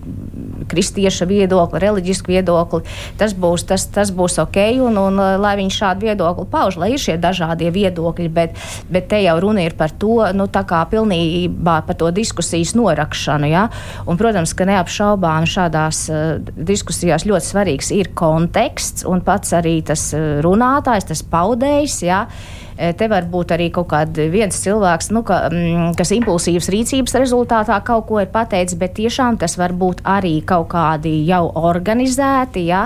[0.69, 2.83] kristieša viedokli, reliģisku viedokli,
[3.17, 7.01] tas būs, tas, tas būs ok, un, un lai viņš šādu viedokli pauž, lai ir
[7.01, 8.57] šie dažādie viedokļi, bet,
[8.91, 13.49] bet te jau runa ir par to, nu, tā kā pilnībā par to diskusijas norakšanu,
[13.49, 13.65] jā,
[14.05, 19.79] un, protams, ka neapšaubām šādās uh, diskusijās ļoti ļoti svarīgs ir konteksts un pats arī
[19.85, 22.01] tas eh, runātājs, tas paudējs.
[22.03, 22.19] E,
[22.79, 27.75] te var būt arī kaut kāds viens cilvēks, nu, ka, mm, kas impulsīvas rīcības rezultātā
[27.85, 32.85] kaut ko ir pateicis, bet tiešām tas var būt arī kaut kādi jau organizēti, ja,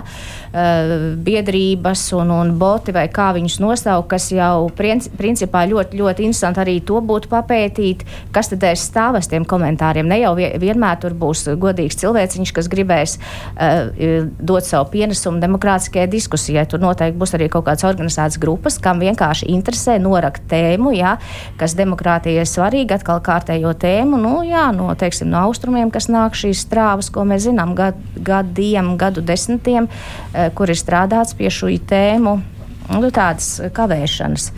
[0.50, 6.64] e, biedrības un, un boti vai kā viņus nosaukt, kas jau principā ļoti, ļoti interesanti
[6.64, 8.02] arī to būtu papētīt,
[8.34, 10.10] kas tad ir stāvas tiem komentāriem.
[10.10, 16.66] Ne jau vienmēr tur būs godīgs cilvēciņš, kas gribēs uh, dot savu pienesumu demokrātiskajai diskusijai.
[16.70, 21.18] Tur noteikti būs arī kaut kādas organizētas grupas, kam vienkārši interesē interesē, norakt tēmu, jā,
[21.58, 26.36] kas demokrātijai ir svarīga, atkal kārtējo tēmu, nu, jā, no, teiksim, no austrumiem, kas nāk
[26.36, 29.88] šīs strāvas, ko mēs zinām gad, gadiem, gadu desmitiem,
[30.34, 32.42] eh, kur ir strādāts pie šī tēmu,
[32.90, 34.52] nu, tādas kavēšanas.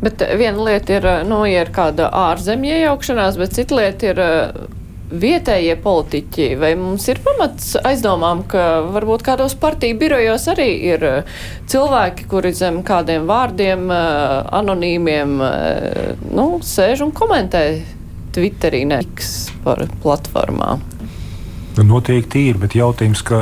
[0.00, 4.20] Bet viena lieta ir, nu, ja ir kāda ārzemju iejaukšanās, bet cita lieta ir
[5.10, 8.64] vietējie politiķi, vai mums ir pamats aizdomām, ka
[8.94, 11.36] varbūt kādos partiju birojos arī ir eh,
[11.70, 17.66] cilvēki, kuri zem kādiem vārdiem, eh, anonīmiem, eh, nu, sēž un komentē
[18.36, 20.95] Twitterī, nevis par platformām.
[21.76, 23.38] Nu, noteikti ir, bet jautājums, ka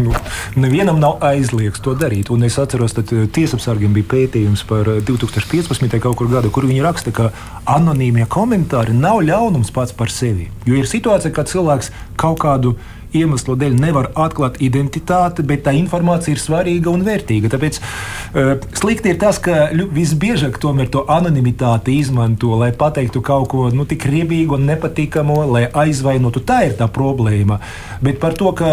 [0.00, 0.14] nu,
[0.56, 2.30] nevienam nav aizliegts to darīt.
[2.32, 5.98] Un es atceros, ka tiesapsargiem bija pētījums par 2015.
[6.00, 7.30] kaut kur gadu, kur viņi raksta, ka
[7.68, 10.48] anonīmie komentāri nav ļaunums pats par sevi.
[10.64, 12.78] Jo ir situācija, kad cilvēks kaut kādu
[13.20, 17.50] iemeslu dēļ nevar atklāt identitāti, bet tā informācija ir svarīga un vērtīga.
[17.52, 23.68] Tāpēc uh, slikti ir tas, ka visbiežāk tomēr to anonimitāti izmanto, lai pateiktu kaut ko
[23.74, 26.44] nu, tik riebīgu un nepatīkamu, lai aizvainotu.
[26.46, 27.60] Tā ir tā problēma.
[28.04, 28.72] Bet par to, ka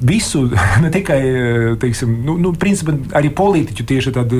[0.00, 0.50] visu,
[0.82, 1.20] ne tikai
[1.80, 4.32] teiksim, nu, nu, principā, arī politiķu, tieši tad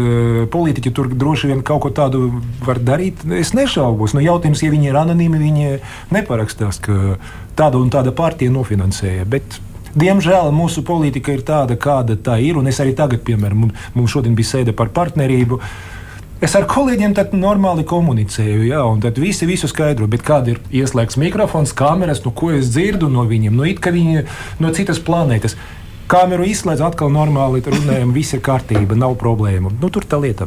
[0.52, 2.28] politiķi tur droši vien kaut ko tādu
[2.66, 3.24] var darīt.
[3.38, 4.14] Es nešaubos.
[4.16, 5.76] Nu, jautājums, ja viņi ir anonīmi, viņi
[6.14, 7.16] neparakstās, ka
[7.58, 9.26] tāda un tāda partija nofinansēja.
[9.28, 9.58] Bet,
[9.98, 12.58] Diemžēl mūsu politika ir tāda, kāda tā ir.
[12.68, 15.58] Es arī tagad, piemēram, mums šodien bija sēde par partnerību.
[16.44, 20.60] Es ar kolēģiem tad normāli komunicēju, jā, un tad visi visu skaidro, bet kāda ir
[20.70, 24.22] ieslēgts mikrofons, kameras, nu, ko es dzirdu no viņiem, nu, it kā viņi
[24.62, 25.58] no citas planētas.
[26.08, 29.74] Kameru izslēdz, atkal normāli runājam, viss ir kārtība, nav problēmu.
[29.82, 30.46] Nu, tur tā lieta.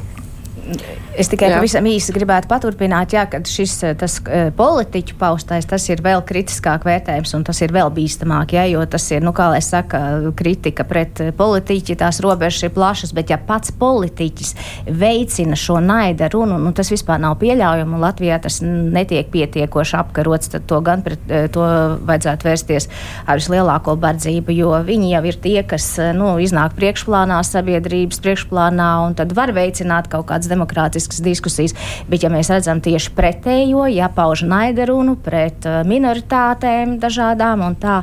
[1.20, 1.58] Es tikai jā.
[1.60, 6.24] pavisam īsi gribētu paturpināt, jā, ka šis eh, tas, uh, politiķu paustais tas ir vēl
[6.28, 10.00] kritiskāk vērtējums un tas ir vēl bīstamāk, jā, jo tas ir, nu, kā lai saka,
[10.40, 14.54] kritika pret eh, politiķi, tās robežas ir plašas, bet ja pats politiķis
[14.88, 20.54] veicina šo naida runu, nu, tas vispār nav pieļaujami un Latvijā tas netiek pietiekoši apkarots,
[20.56, 21.66] tad to gan pret to
[22.08, 22.88] vajadzētu vērsties
[23.28, 29.20] ar vislielāko bardzību, jo viņi jau ir tie, kas, nu, iznāk priekšplānā, sabiedrības priekšplānā un
[29.20, 31.76] tad var veicināt kaut kādas demokrātiskas diskusijas.
[32.10, 38.02] Bet, ja mēs redzam tieši pretējo, ja pauž naidarunu pret uh, minoritātēm dažādām un tā,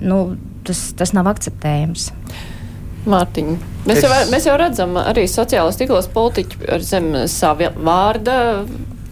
[0.00, 2.10] nu, tas, tas nav akceptējams.
[3.06, 3.56] Mārtiņa.
[3.86, 4.04] Mēs, es...
[4.04, 8.64] jau, mēs jau redzam, arī sociālās tīklos politiķi ar zem sava vārda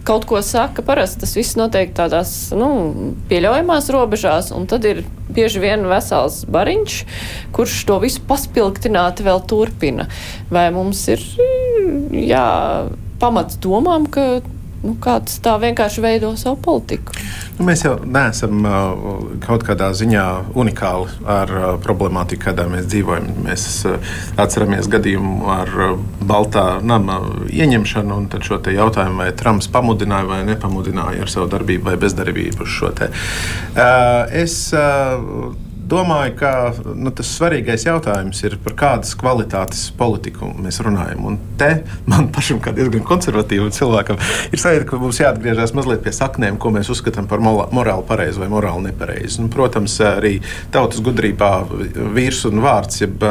[0.05, 0.83] kaut ko saka.
[0.85, 2.69] Parasti tas viss notiek tādās nu,
[3.29, 5.03] pieļaujamās robežās, un tad ir
[5.35, 6.99] bieži vien vesels bariņš,
[7.55, 10.07] kurš to visu paspilgtināti vēl turpina.
[10.53, 11.23] Vai mums ir
[12.13, 12.45] jā,
[13.21, 14.43] pamats domām, ka
[14.83, 17.15] nu, kāds tā vienkārši veido savu politiku.
[17.57, 20.25] Nu, mēs jau neesam uh, kaut kādā ziņā
[20.57, 23.29] unikāli ar uh, problemātiku, kādā mēs dzīvojam.
[23.45, 25.73] Mēs uh, atceramies gadījumu ar
[26.25, 31.99] Baltā nama ieņemšanu un šo jautājumu, vai Trumps pamudināja vai nepamudināja ar savu darbību vai
[32.01, 33.11] bezdarbību uz šo te.
[34.35, 34.57] Es,
[35.89, 36.51] domāju, ka
[36.97, 41.27] nu, tas svarīgais jautājums ir par kādas kvalitātes politiku mēs runājam.
[41.29, 41.69] Un te
[42.09, 44.19] man pašam, kā diezgan konservatīvam cilvēkam,
[44.51, 48.49] ir sajūta, ka mums jāatgriežas mazliet pie saknēm, ko mēs uzskatām par morāli pareizi vai
[48.51, 49.39] morāli nepareizi.
[49.43, 50.39] Un, protams, arī
[50.73, 51.51] tautas gudrībā
[52.15, 53.25] vīrs un vārds, jeb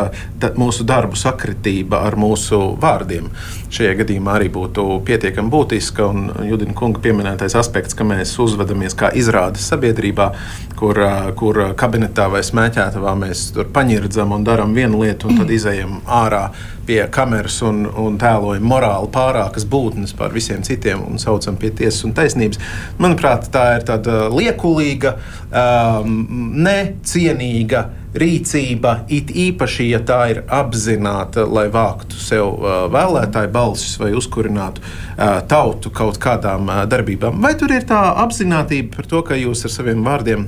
[0.60, 3.30] mūsu darbu sakritība ar mūsu vārdiem
[3.74, 6.06] šajā gadījumā arī būtu pietiekami būtiska.
[6.06, 10.30] Un Judina kunga pieminētais aspekts, ka mēs uzvedamies kā izrādes sabiedrībā,
[10.78, 11.00] kur,
[11.38, 16.48] kur kabinetā vai smēķētavā mēs tur paņirdzam un darām vienu lietu, un tad izējam ārā
[16.84, 22.04] pie kameras un, un tēlojam morāli pārākas būtnes par visiem citiem un saucam pie tiesas
[22.04, 22.60] un taisnības.
[23.00, 25.16] Manuprāt, tā ir tāda liekulīga,
[25.48, 26.16] um,
[26.64, 34.12] necienīga rīcība, it īpaši, ja tā ir apzināta, lai vāktu sev uh, vēlētāju balsis vai
[34.14, 37.42] uzkurinātu uh, tautu kaut kādām uh, darbībām.
[37.42, 40.46] Vai tur ir tā apziņotība par to, ka jūs ar saviem vārdiem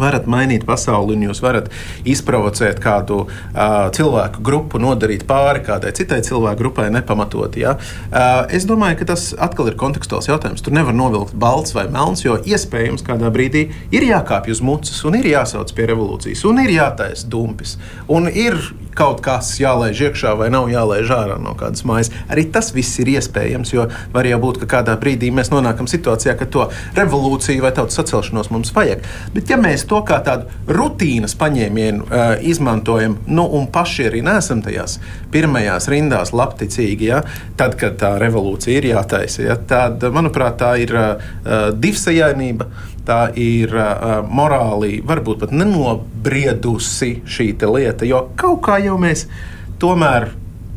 [0.00, 1.70] varat mainīt pasauli un jūs varat
[2.08, 7.58] izprovocēt kādu uh, cilvēku grupu, nodarīt pāri kādai citai cilvēku grupai nepamatot.
[7.60, 7.76] Ja?
[8.10, 10.64] Uh, es domāju, ka tas atkal ir kontekstuāls jautājums.
[10.64, 15.18] Tur nevar novilkt balts vai melns, jo iespējams kādā brīdī ir jākāpj uz mucas un
[15.18, 17.76] ir jāsauc pie revolūcijas un ir jātaisa dumpis.
[18.12, 18.58] Un ir
[18.96, 22.10] kaut kas jālaiž iekšā vai nav jālaiž ārā no kādas mājas.
[22.32, 26.36] Arī tas viss ir iespējams, jo var jau būt, ka kādā brīdī mēs nonākam situācijā,
[26.38, 29.04] ka to revolūciju vai tautas sacelšanos mums vajag.
[29.36, 34.62] Bet ja mēs to kā tādu rutīnas paņēmienu uh, izmantojam, nu, un paši arī nesam
[34.64, 34.98] tajās
[35.34, 37.22] pirmajās rindās labticīgi, ja,
[37.58, 41.32] tad, kad tā revolūcija ir jātaisa, ja, tad, manuprāt, tā ir uh,
[41.76, 42.68] divsajainība
[43.06, 49.26] tā ir uh, morāli, varbūt pat nenobriedusi šī lieta, jo kaut kā jau mēs
[49.82, 50.32] tomēr,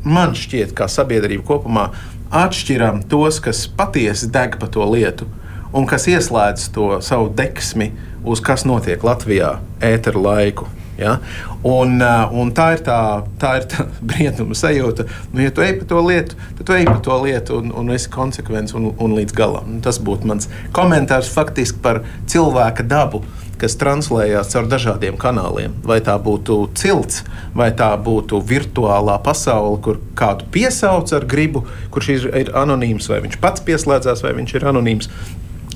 [0.05, 1.89] man šķiet, kā sabiedrība kopumā,
[2.29, 5.25] atšķiram tos, kas patiesi deg par to lietu
[5.73, 7.91] un kas ieslēdz to savu deksmi
[8.25, 10.67] uz kas notiek Latvijā ēteru laiku.
[10.99, 11.15] Ja?
[11.63, 12.99] Un, uh, un tā ir tā,
[13.39, 15.07] tā, ir tā brieduma sajūta.
[15.33, 17.93] Nu, ja tu ej pa to lietu, tad tu ej pa to lietu un, un
[17.95, 19.75] esi konsekvents un, un līdz galam.
[19.75, 23.23] Un tas būtu mans komentārs faktiski par cilvēka dabu.
[23.59, 25.73] Kas translējās caur dažādiem kanāliem.
[25.83, 32.09] Vai tā būtu cilts, vai tā būtu virtuālā pasaule, kur kādu piesauc ar gribu, kurš
[32.13, 35.11] ir, ir anonīms, vai viņš pats pieslēdzās, vai viņš ir anonīms.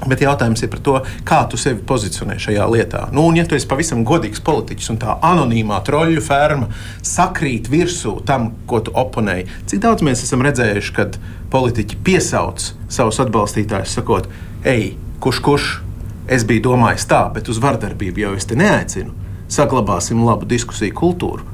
[0.10, 0.96] Bet jautājums ir par to,
[1.28, 3.06] kā tu sevi pozicionē šajā lietā.
[3.16, 6.70] Nu, un, ja tu esi pavisam godīgs politiķis un tā anonīmā troļļu ferma
[7.06, 11.18] sakrīt virsū tam, ko tu oponēji, cik daudz mēs esam redzējuši, kad
[11.54, 14.30] politiķi piesauc savus atbalstītājus, sakot,
[14.68, 15.72] ej, kurš kurš,
[16.28, 19.14] es biju domājis tā, bet uz vardarbību jau es te neaicinu.
[19.54, 21.46] Saglabāsim labu diskusiju kultūru.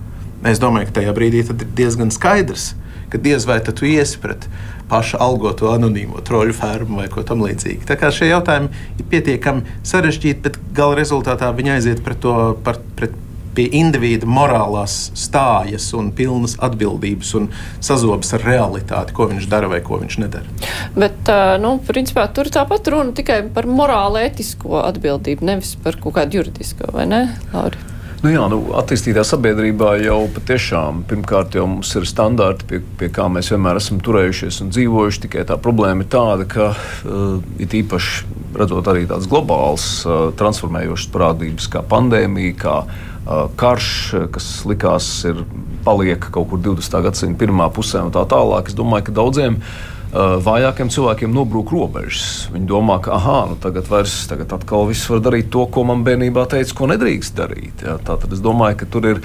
[0.48, 2.74] Es domāju, ka tajā brīdī ir diezgan skaidrs,
[3.12, 4.48] ka diez vai tu iesi pret
[4.90, 7.86] pašu algoto anonīmo troļu fermu vai ko tamlīdzīgu.
[7.90, 12.82] Tā kā šie jautājumi ir pietiekami sarežģīti, bet gala rezultātā viņi aiziet pret to par,
[12.98, 13.16] pret
[13.60, 17.50] pie indivīda morālās stājas un pilnas atbildības un
[17.84, 20.70] sazobas ar realitāti, ko viņš dara vai ko viņš nedara.
[20.96, 21.32] Bet,
[21.64, 26.94] nu, principā, tur tāpat runa tikai par morāli etisko atbildību, nevis par kaut kādu juridisko,
[26.96, 27.24] vai ne,
[27.54, 27.99] Lauri?
[28.20, 33.30] Nu jā, nu, attīstītā sabiedrībā jau patiešām pirmkārt jau mums ir standarti, pie, pie kā
[33.32, 35.22] mēs vienmēr esam turējušies un dzīvojuši.
[35.24, 38.28] Tikai tā problēma ir tāda, ka uh, it īpaši
[38.60, 43.94] redzot arī tādas globālas uh, transformējošas parādības kā pandēmija, kā uh, karš,
[44.36, 45.40] kas likās ir
[45.88, 47.00] paliek kaut kur 20.
[47.08, 48.68] gadsimta pirmā pusē un tā tālāk.
[48.68, 52.48] Es domāju, ka daudziem cilvēkiem vājākiem cilvēkiem nobrūk robežas.
[52.54, 56.02] Viņi domā, ka ah, nu tagad vairs tagad atkal viss var darīt to, ko man
[56.06, 57.84] bērnībā teica, ko nedrīkst darīt.
[57.86, 58.00] Jā.
[58.06, 59.22] Tātad es domāju, ka tur ir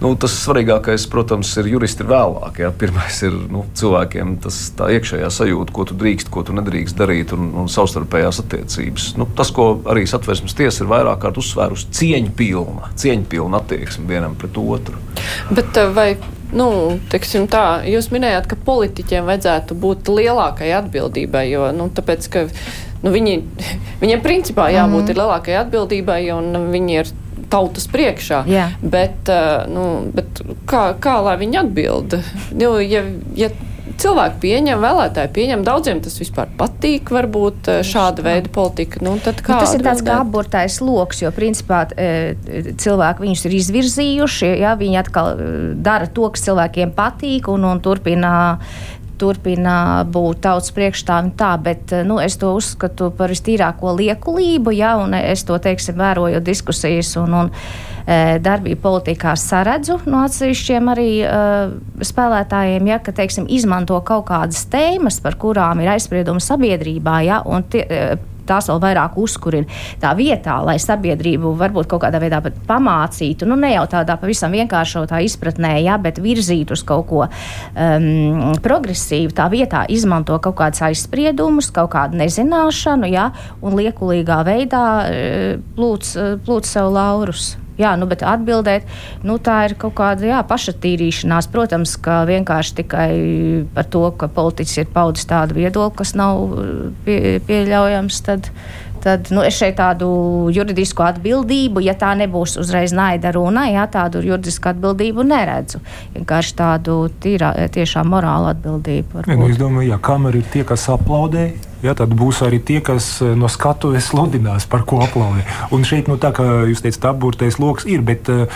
[0.00, 2.62] nu, tas svarīgākais, protams, ir juristi ir vēlāk.
[2.64, 2.70] Jā.
[2.80, 7.50] Pirmais ir nu, cilvēkiem tas iekšējā sajūta, ko tu drīkst, ko tu nedrīkst darīt, un,
[7.60, 9.10] un savstarpējās attiecības.
[9.20, 14.56] Nu, tas, ko arī satversmes tiesa ir vairāk kārt uzsvērusi, cieņpilna, cieņpilna attieksme vienam pret
[14.60, 14.96] otru.
[15.52, 16.14] Bet vai
[16.52, 16.68] nu,
[17.12, 22.46] teiksim, tā, jūs minējāt, ka politiķiem vajadzētu būt lielākai atbildībai, jo nu, tāpēc, ka,
[23.04, 23.36] nu, viņi,
[24.02, 25.20] viņiem principā jābūt mm.
[25.20, 27.12] lielākai atbildībai, un viņi ir
[27.52, 28.42] tautas priekšā.
[28.50, 28.68] Jā.
[28.80, 29.30] Bet,
[29.70, 32.18] nu, bet kā, kā lai viņi atbild?
[32.56, 33.04] Nu, ja,
[33.38, 33.50] ja
[34.00, 35.62] cilvēki pieņem, vēlētāji pieņem.
[35.66, 39.02] Daudziem tas vispār patīk, varbūt eh, šāda veida politika.
[39.04, 42.34] Nu, nu, tas ir tāds kā aburtais lokus, jo principā eh,
[42.80, 44.50] cilvēki viņus ir izvirzījuši.
[44.62, 45.54] Ja, viņi atkal eh,
[45.84, 48.34] dara to, kas cilvēkiem patīk un, un turpina
[49.14, 55.14] turpina būt tautas priekšstāvim tā, bet nu, es to uzskatu par vistīrāko liekulību, ja, un
[55.14, 57.52] es to, teiksim, vērojot diskusijas un, un
[58.04, 61.72] darbību politikā saredzu no atsevišķiem arī uh,
[62.04, 67.18] spēlētājiem, ja, ka teiksim, izmanto kaut kādas tēmas, par kurām ir aizspriedumi sabiedrībā.
[67.24, 67.40] Ja,
[67.72, 73.48] tie, e, tās vēl vairāk uzkurina tā vietā, lai sabiedrību varbūt kaut kādā veidā pamācītu,
[73.48, 79.32] nu ne jau tādā pavisam vienkāršotā izpratnē, jā, bet virzītu uz kaut ko um, progresīvu.
[79.36, 83.30] Tā vietā izmanto kaut kādus aizspriedumus, kaut kādu nezināšanu, jā,
[83.64, 84.86] un liekulīgā veidā
[85.76, 87.54] plūc, plūc sev laurus.
[87.80, 88.86] Jā, nu, bet atbildēt,
[89.26, 91.48] nu, tā ir kaut kāda jā, pašatīrīšanās.
[91.50, 93.10] Protams, ka vienkārši tikai
[93.74, 96.54] par to, ka politiķis ir paudis tādu viedokli, kas nav
[97.06, 98.50] pie, pieļaujams, tad,
[99.04, 100.08] tad nu, es šeit tādu
[100.54, 105.82] juridisku atbildību, ja tā nebūs uzreiz naida runa, jā, tādu juridisku atbildību neredzu.
[106.16, 109.26] Vienkārši tādu tīrā, tiešām morālu atbildību.
[109.28, 111.52] Ja, nu, es domāju, ja kamera ir tie, kas aplaudē
[111.84, 115.44] Ja, tad būs arī tie, kas eh, no skatuves sludinās, par ko aplaudē.
[115.74, 118.00] Un šeit, nu, tā kā jūs teicat, apgūtais lokus ir.
[118.04, 118.48] Bet, uh,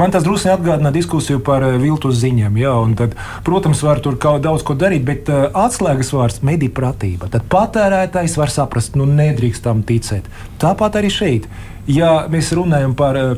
[0.00, 2.56] man tas drusku atgādina diskusiju par uh, viltus ziņām.
[2.56, 7.28] Ja, tad, protams, var tur daudz ko darīt, bet uh, atslēgas vārds- mediju pratība.
[7.28, 10.28] Tad patērētājs var saprast, nu, nedrīkst tam ticēt.
[10.62, 11.48] Tāpat arī šeit,
[11.90, 13.32] ja mēs runājam par uh,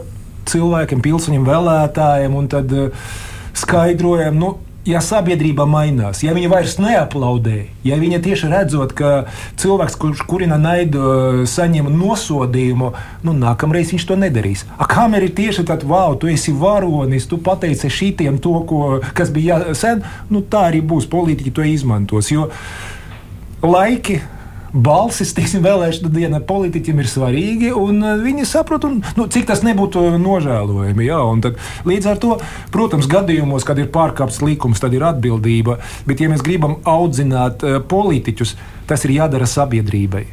[0.49, 3.09] cilvēkiem, pilsoņiem, vēlētājiem, un tad uh,
[3.57, 4.55] skaidrojam, nu,
[4.87, 9.13] ja sabiedrība mainās, ja viņi vairs neaplaudē, ja viņi tieši redzot, ka
[9.61, 12.91] cilvēks, kurš kurina naidu, saņem nosodījumu,
[13.27, 14.65] nu, nākamreiz viņš to nedarīs.
[14.75, 19.31] A, kamēr ir tieši tāds, wow, tu esi varonis, tu pateici šitiem to, ko, kas
[19.35, 22.33] bija sen, nu, tā arī būs politiķi to izmantos.
[22.35, 22.51] Jo
[23.63, 24.19] laiki
[24.73, 29.65] balsis, teiksim, vēlēšana diena politiķiem ir svarīgi, un uh, viņi saprot, un, nu, cik tas
[29.67, 31.09] nebūtu nožēlojami.
[31.09, 32.37] Jā, tad, līdz ar to,
[32.75, 35.79] protams, gadījumos, kad ir pārkāpts likums, tad ir atbildība.
[36.09, 38.57] Bet, ja mēs gribam audzināt uh, politiķus,
[38.91, 40.27] tas ir jādara sabiedrībai.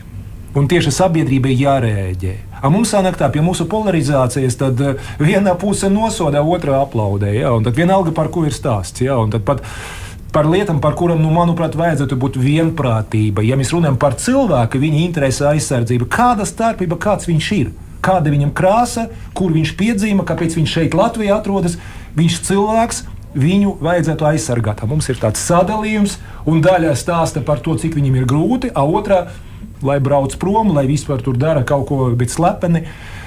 [0.58, 2.36] Un tieši sabiedrībai jārēģē.
[2.66, 4.82] A mums sanāk tā, pie mūsu polarizācijas, tad
[5.22, 7.30] viena puse nosoda, otra aplaudē.
[7.36, 7.54] Ja?
[7.64, 9.04] Tad vienalga, par ko ir stāsts.
[9.06, 9.20] Ja?
[9.32, 9.62] Tad pat
[10.34, 13.44] par lietām, par kurām, nu, manuprāt, vajadzētu būt vienprātība.
[13.46, 17.72] Ja mēs runājam par cilvēku, viņa interesi aizsardzību, kāda starpība, kāds viņš ir,
[18.06, 21.80] kāda viņam krāsa, kur viņš piedzīvo, kāpēc viņš šeit Latvijā atrodas,
[22.20, 23.06] viņš cilvēks.
[23.30, 24.80] Viņu vajadzētu aizsargāt.
[24.90, 26.16] Mums ir tāds sadalījums,
[26.50, 29.20] un daļa stāsta par to, cik viņam ir grūti, a otrā,
[29.86, 32.82] lai brauc prom, lai vispār tur dara kaut ko, bet slepeni.
[32.82, 33.19] Uh,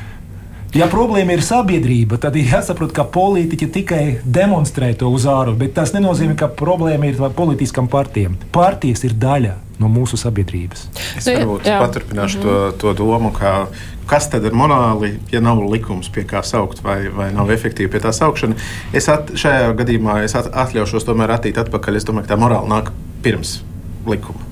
[0.73, 5.75] Ja problēma ir sabiedrība, tad ir jāsaprot, ka politiķi tikai demonstrē to uz ārā, bet
[5.77, 8.39] tas nenozīmē, ka problēma ir politiskām partijām.
[8.55, 10.87] Partijas ir daļa no mūsu sabiedrības.
[11.19, 11.77] Es nu, varbūt jā.
[11.83, 12.79] paturpināšu mm -hmm.
[12.81, 13.67] to, to domu, ka
[14.09, 18.01] kas tad ir morāli, ja nav likums, pie kā saukt, vai, vai nav efektīvi pie
[18.01, 18.55] tā saukšana.
[18.93, 21.97] Es at, šajā gadījumā es at, atļaušos tomēr attīt atpakaļ.
[21.97, 22.93] Es domāju, ka tā morāla nāk
[23.23, 23.61] pirms
[24.07, 24.52] likuma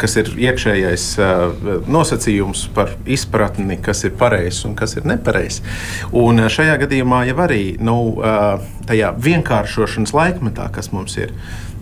[0.00, 1.06] kas ir iekšējais
[1.90, 5.62] nosacījums par izpratni, kas ir pareizs un kas ir nepareizs.
[6.12, 7.98] Un šajā gadījumā jau arī nu,
[8.88, 11.34] tajā vienkāršošanas laikmetā, kas mums ir,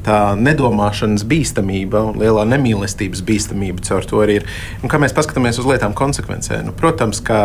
[0.02, 4.48] tā nedomāšanas bīstamība un lielā nemīlestības bīstamība caur to arī ir.
[4.82, 7.42] Un, kā mēs paskatāmies uz lietām konsekvencē, nu, protams, ka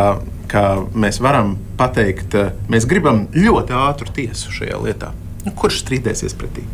[0.51, 0.63] ka
[0.95, 5.11] mēs varam pateikt, uh, mēs gribam ļoti ātru tiesu šajā lietā.
[5.45, 6.65] Nu, kurš strīdēsies pretī?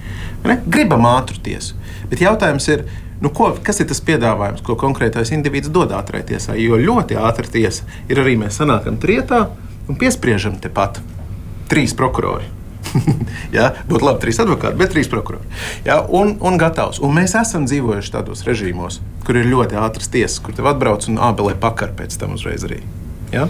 [0.47, 0.57] Ne?
[0.65, 1.77] Gribam ātru tiesu.
[2.09, 2.87] Bet jautājums ir,
[3.23, 6.57] nu, ko, kas ir tas piedāvājums, ko konkrētais indivīds dod ātrai tiesai?
[6.59, 9.45] Jo ļoti ātra tiesa ir arī mēs sanākam trietā
[9.87, 10.99] un piespriežam tepat
[11.71, 12.49] trīs prokurori.
[13.57, 15.47] ja, būtu labi, trīs advokāti, bet trīs prokurori.
[15.87, 16.99] Ja, un, un gatavs.
[17.03, 21.21] Un mēs esam dzīvojuši tādos režīmos, kur ir ļoti ātras tiesas, kur tev atbrauc un
[21.23, 22.81] abelē pakar pēc tam uzreiz arī.
[23.33, 23.47] Ja?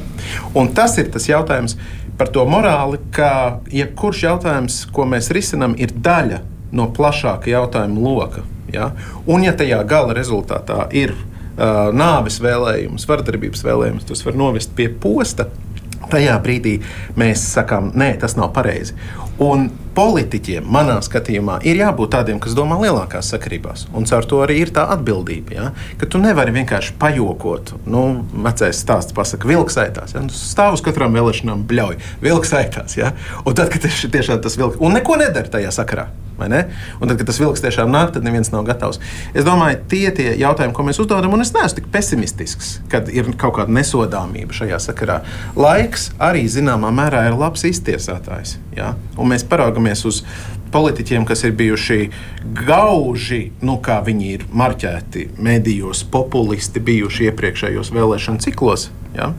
[0.55, 1.75] Un tas ir tas jautājums
[2.17, 6.43] par to morāli, ka jebkurš jautājums, ko mēs risinām, ir daļa
[6.77, 8.45] no plašāka jautājuma loka.
[8.73, 8.91] Ja?
[9.25, 14.89] Un, ja tajā gala rezultātā ir uh, nāves vēlējums, vardarbības vēlējums, tas var novest pie
[14.89, 15.49] posta.
[16.11, 16.77] Tajā brīdī
[17.17, 18.95] mēs sakām, nē, tas nav pareizi.
[19.43, 19.65] Un
[19.97, 23.85] politiķiem, manā skatījumā, ir jābūt tādiem, kas domā lielākās sakarībās.
[23.97, 25.55] Un caur to arī ir tā atbildība.
[25.57, 25.67] Ja?
[26.01, 27.75] Ka tu nevari vienkārši pajokot.
[27.89, 28.03] Nu,
[28.45, 30.15] vecais stāsts pasaka, vilks aitās.
[30.15, 30.23] Ja?
[30.25, 32.97] Nu, stāv uz katrām vēlēšanām, bļauj, vilks aitās.
[32.99, 33.13] Ja?
[33.43, 36.09] Un tad, kad tiešām tas vilks, un neko nedara tajā sakarā.
[36.33, 38.99] Un tad, kad tas vilks tiešām nāk, tad neviens nav gatavs.
[39.37, 43.29] Es domāju, tie ir jautājumi, ko mēs uzdodam, un es neesmu tik pesimistisks, kad ir
[43.39, 45.21] kaut kāda nesodāmība šajā sakarā.
[45.55, 48.57] Laiks arī zināmā mērā ir labs iztiesātājs.
[48.75, 48.93] Ja?
[49.17, 50.21] Un mēs paraugamies uz
[50.73, 51.99] politiķiem, kas ir bijuši
[52.63, 58.89] gauži, nu, kā viņi ir marķēti medijos, populisti bijuši iepriekšējos vēlēšanu ciklos.
[59.17, 59.33] Ja?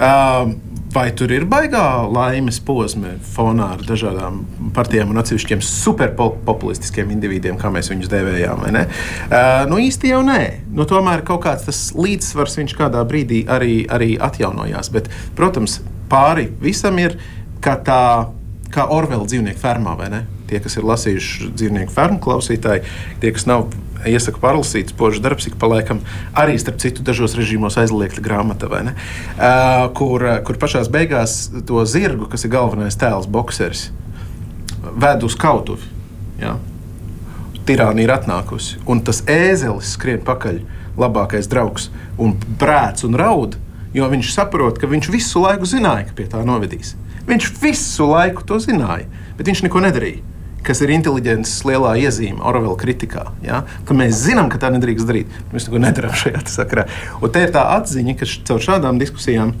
[0.00, 0.56] Uh,
[0.90, 4.40] Vai tur ir baigā laimes posma fonā ar dažādām
[4.74, 8.64] partijām un atsevišķiem superpopulistiskiem individiem, kā mēs viņus devējām?
[8.66, 8.88] Uh,
[9.70, 10.40] nu, īsti jau nē.
[10.74, 14.90] Nu, tomēr kaut kāds tas līdzsvars viņš kādā brīdī arī, arī atjaunojās.
[14.90, 15.06] Bet,
[15.38, 15.78] protams,
[16.10, 17.14] pāri visam ir
[17.62, 18.02] tā
[18.74, 20.24] kā Orvela dzīvnieku fermā, vai ne?
[20.50, 22.84] Tie, kas ir lasījuši dzīvnieku fermu klausītāji,
[23.22, 23.68] tie, kas nav
[24.08, 26.00] iesaku parlasīt, spožu darbs, ik pa laikam
[26.38, 28.94] arī, starp citu, dažos režīmos aizliegta grāmata, ne?
[29.36, 33.90] Uh, kur, kur pašā beigās to zirgu, kas ir galvenais tēls, boxeris,
[34.96, 35.88] ved uz kautuvi.
[36.40, 36.56] Ja?
[37.68, 40.62] Tirānija ir atnākusi, un tas ēzelis skrien pakaļ,
[41.00, 41.90] labākais draugs,
[42.20, 43.58] un brēc un raud,
[43.94, 46.96] jo viņš saprot, ka viņš visu laiku zināja, ka pie tā novedīs.
[47.30, 49.06] Viņš visu laiku to zināja,
[49.38, 50.26] bet viņš neko nedarīja
[50.66, 53.22] kas ir inteliģences lielā iezīme Orvela kritikā.
[53.44, 53.62] Ja?
[53.88, 55.38] Ka mēs zinām, ka tā nedrīkst darīt.
[55.54, 56.86] Mēs neko nedarām šajā sakarā.
[57.20, 59.54] Un te ir tā atziņa, ka caur šādām diskusijām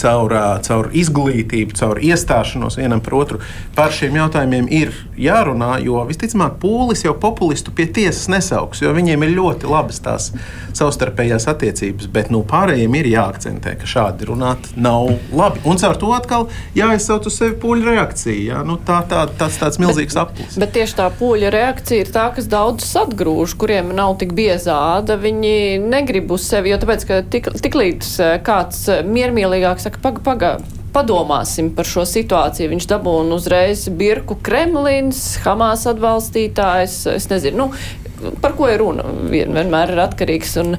[0.00, 0.34] caur,
[0.66, 3.40] caur izglītību, caur iestāšanos vienam par otru
[3.76, 5.76] par šiem jautājumiem ir jārunā.
[5.84, 10.30] Jo visticamāk, pūlis jau populistu pie tiesas nesauks, jo viņiem ir ļoti labas tās
[10.76, 12.08] savstarpējās attiecības.
[12.12, 15.62] Bet nu, pārējiem ir jāakcentē, ka šādi runāt nav labi.
[15.68, 18.38] Un caur to atkal jāizsauc uz sevi pūļu reakcija.
[18.50, 18.62] Ja?
[18.66, 20.58] Nu, tā, tā, tāds, tāds milzīgs aplis.
[20.60, 25.18] Bet tieši tā pūļa reakcija ir tā, kas daudzus atgrūž, kuriem nav tik biezāda.
[25.20, 28.12] Viņi negrib uz sevi, jo tāpēc, ka tik, tik līdz
[28.46, 30.50] kāds miermīlīgāks saka, paga, paga,
[30.96, 32.72] padomāsim par šo situāciju.
[32.72, 37.02] Viņš dabūna uzreiz birku Kremlins, Hamas atbalstītājs.
[37.14, 39.06] Es nezinu, nu, par ko ir runa.
[39.30, 40.56] Vien, vienmēr ir atkarīgs.
[40.64, 40.74] Un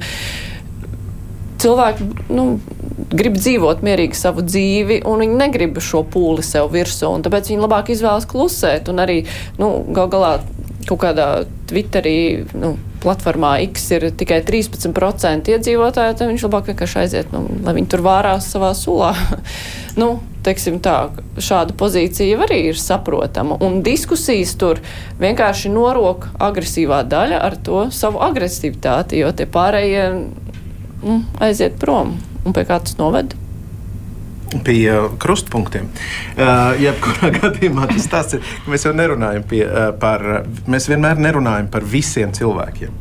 [1.62, 2.48] cilvēki nu,
[3.08, 7.14] grib dzīvot mierīgi savu dzīvi, un viņi negrib šo pūli sev virsū.
[7.24, 8.90] Tāpēc viņi labāk izvēlas klusēt.
[8.92, 9.22] Un arī
[9.60, 10.36] nu, gal galā
[10.88, 11.28] kaut kādā
[11.68, 12.44] Twitterī.
[12.56, 17.90] Nu, platformā X ir tikai 13% iedzīvotāji, tad viņš labāk vienkārši aiziet, nu, lai viņi
[17.92, 19.12] tur vārās savā sulā.
[20.00, 20.16] nu,
[20.46, 20.96] teiksim tā,
[21.38, 23.58] šāda pozīcija arī ir saprotama.
[23.64, 24.82] Un diskusijas tur
[25.22, 32.16] vienkārši norok agresīvā daļa ar to savu agresivitāti, jo tie pārējie mm, aiziet prom.
[32.44, 33.36] Un pie kā tas noved?
[34.64, 35.88] Pie uh, krustpunktiem.
[36.36, 40.24] Uh, jebkurā gadījumā tas tas ir, ka mēs jau nerunājam pie, uh, par,
[40.70, 42.94] mēs vienmēr nerunājam par visiem cilvēkiem.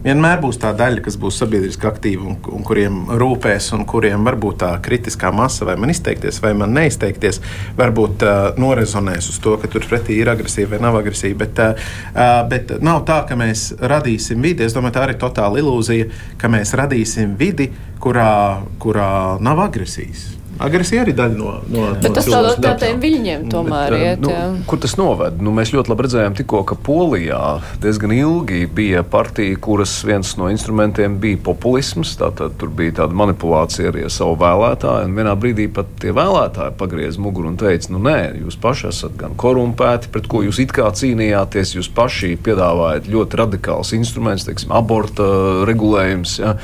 [0.00, 4.60] Vienmēr būs tā daļa, kas būs sabiedriski aktīva un, un kuriem rūpēs, un kuriem varbūt
[4.62, 7.40] tā kritiskā masa, vai man izteikties, vai man neizteikties,
[7.78, 11.38] varbūt uh, norezonēs uz to, ka tur pretī ir agresīva vai nav agresīva.
[11.44, 14.64] Bet, uh, bet nav tā, ka mēs radīsim vidi.
[14.66, 17.70] Es domāju, tā ir totāla ilūzija, ka mēs radīsim vidi,
[18.00, 18.32] kurā,
[18.80, 19.12] kurā
[19.44, 20.39] nav agresijas.
[20.60, 24.24] Agresija arī daļa no, no, Bet no tas tādā kā tiem viļņiem tomēr Bet, iet.
[24.24, 24.42] Nu, jā.
[24.68, 25.38] kur tas noved?
[25.40, 27.40] Nu, mēs ļoti labi redzējām tikko, ka Polijā
[27.80, 32.12] diezgan ilgi bija partija, kuras viens no instrumentiem bija populisms.
[32.20, 35.08] Tātad tur bija tāda manipulācija arī ar savu vēlētāju.
[35.08, 39.16] Un vienā brīdī pat tie vēlētāji pagriez muguru un teica, nu nē, jūs paši esat
[39.20, 41.74] gan korumpēti, pret ko jūs it kā cīnījāties.
[41.78, 45.24] Jūs paši piedāvājat ļoti radikāls instruments, teiksim, aborta
[45.68, 46.54] regulējums, ja,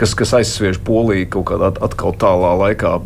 [0.00, 2.96] kas, kas aizsviež Poliju kaut kādā atkal tālā laikā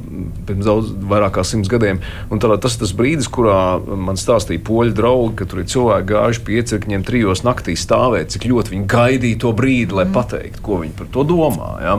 [0.48, 2.00] pirms daudz, vairāk kā simts gadiem.
[2.30, 6.08] Un tā, tas ir tas brīdis, kurā man stāstīja poļu draugi, ka tur ir cilvēki
[6.10, 10.14] gājuši pie iecirkņiem trijos naktī stāvēt, cik ļoti viņi gaidīja to brīdi, lai mm.
[10.16, 11.70] pateiktu, ko viņi par to domā.
[11.84, 11.96] Ja?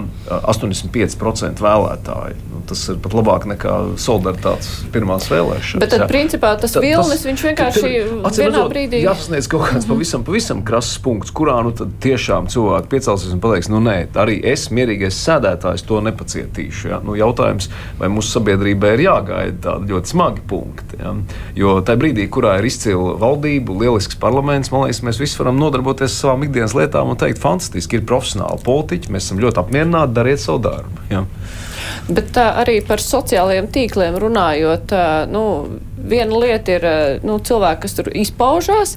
[0.52, 2.40] 85% vēlētāji.
[2.52, 5.82] Nu, tas ir pat labāk nekā solidaritātes pirmās vēlēšanas.
[5.84, 6.10] Bet tad, jā.
[6.12, 7.94] principā, tas vilnis viņš vienkārši
[8.42, 9.94] vienā brīdī jāsasniedz kaut kāds -hmm.
[9.94, 14.70] pavisam, pavisam krasas punkts, kurā nu tiešām cilvēki piecelsies un pateiks, nu nē, arī es,
[14.72, 16.88] mierīgais sēdētājs, to nepacietīšu.
[16.92, 17.02] Ja?
[17.04, 17.70] Nu, jautājums,
[18.00, 21.00] vai mūsu sabiedrībai ir jāgaida tādi ļoti smagi punkti.
[21.02, 21.16] Ja?
[21.58, 26.12] Jo tajā brīdī, kurā ir izcila valdība, lielisks parlaments, man liekas, mēs visi varam nodarboties
[26.12, 30.44] ar savām ikdienas lietām un teikt, fantastiski, ir profesionāli politiķi, mēs esam ļoti apmierināti, dariet
[30.44, 31.08] savu darbu.
[31.12, 31.26] Ja?
[32.12, 34.94] Bet arī par sociālajiem tīkliem runājot,
[35.32, 35.44] nu,
[36.12, 36.88] viena lieta ir
[37.26, 38.96] nu, cilvēki, kas tur izpaužās,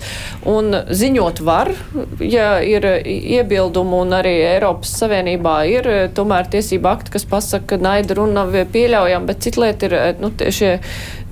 [0.49, 1.73] un ziņot var,
[2.21, 8.19] ja ir iebildumi, un arī Eiropas Savienībā ir tomēr tiesība akti, kas pasaka, ka naida
[8.19, 10.79] runa nav pieļaujama, bet cita lieta ir nu, šie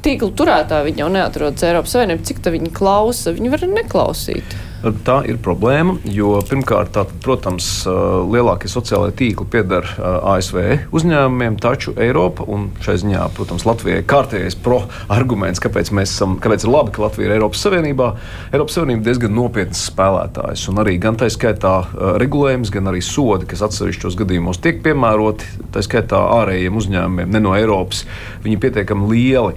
[0.03, 4.59] tīklu turētāji, viņi jau neatrodas Eiropas Savienībā, cik tā viņi klausa, viņi var neklausīt.
[4.83, 12.43] Tā ir problēma, jo pirmkārt, tā, protams, lielākie sociālai tīkli pieder ASV uzņēmumiem, taču Eiropa
[12.51, 17.35] un šai ziņā, protams, Latvijai kārtējais pro-arguments, kāpēc, esam, kāpēc ir labi, ka Latvija ir
[17.37, 18.09] Eiropas Savienībā.
[18.51, 21.77] Eiropas Savienība diezgan nopietns spēlētājs, un arī gan tā skaitā
[22.19, 27.55] regulējums, gan arī sodi, kas atsevišķos gadījumos tiek piemēroti, tā skaitā ārējiem uzņēmumiem, ne no
[27.55, 28.03] Eiropas,
[28.43, 29.55] viņi ir pietiekami lieli.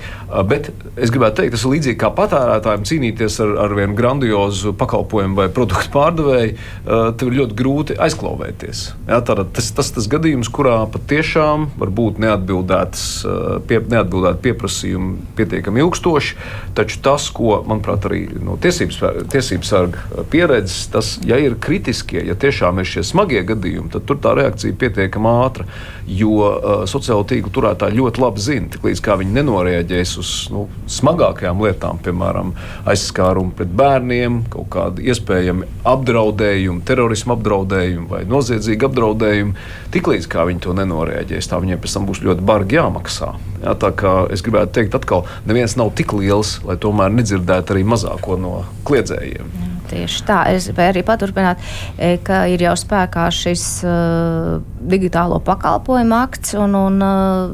[0.53, 5.14] Bet es gribētu teikt, tas ir līdzīgi kā patērētājiem cīnīties ar, ar vienu grandiozu pakalpojumu
[5.15, 8.81] pakalpojumu vai produktu pārdevēju, uh, tev ir ļoti grūti aizklauvēties.
[9.07, 15.35] Ja, tātad, tas tas, tas gadījums, kurā patiešām var būt neatbildētas, uh, pie, neatbildēti pieprasījumi
[15.37, 16.35] pietiekami ilgstoši.
[16.75, 19.01] Taču tas, ko, manuprāt, arī no tiesības,
[19.31, 24.19] tiesības sarga pieredzes, tas, ja ir kritiskie, ja tiešām ir šie smagie gadījumi, tad tur
[24.21, 25.67] tā reakcija ir pietiekami ātra.
[26.05, 30.67] Jo uh, sociālo tīklu turētāji ļoti labi zina, tik līdz kā viņi nenoreaģēs uz nu,
[30.91, 32.53] smagākajām lietām, piemēram,
[32.89, 39.55] aizskārumu pret bērniem, kaut kādu iespējami apdraudējumi, terorismu apdraudējumi vai noziedzīgu apdraudējumu,
[39.95, 43.31] tiklīdz viņi to nenoreaģēs, tā viņiem pēc tam būs ļoti bargi jāmaksā.
[43.63, 47.85] Jā, tā kā es gribētu teikt, atkal, neviens nav tik liels, lai tomēr nedzirdētu arī
[47.87, 49.55] mazāko no kliedzējiem.
[49.61, 49.71] Jā.
[49.85, 51.61] Tieši tā, es gribēju arī paturpināt,
[52.01, 54.57] e, ka ir jau spēkā šis uh,
[54.89, 57.53] digitālo pakalpojumu akts un, un uh,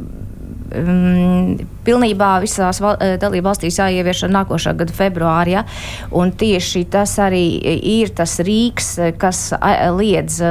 [1.85, 5.57] pilnībā visās val, eh, dalību valstīs jāievieš nākošā gada februārī.
[5.57, 5.65] Ja?
[6.11, 7.45] Tieši tas arī
[7.83, 9.51] ir tas rīks, kas
[9.97, 10.41] liedz.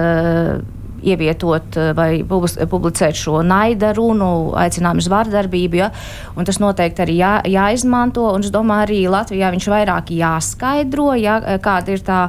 [1.00, 5.78] Ievietot eh, vai publicēt šo naida runu, aicinājumu uz vārdarbību.
[5.80, 5.90] Ja?
[6.36, 8.26] Un tas noteikti arī jā, jāizmanto.
[8.34, 12.20] Un es domāju, arī Latvijā viņš vairāk jāskaidro, ja, kāda ir tā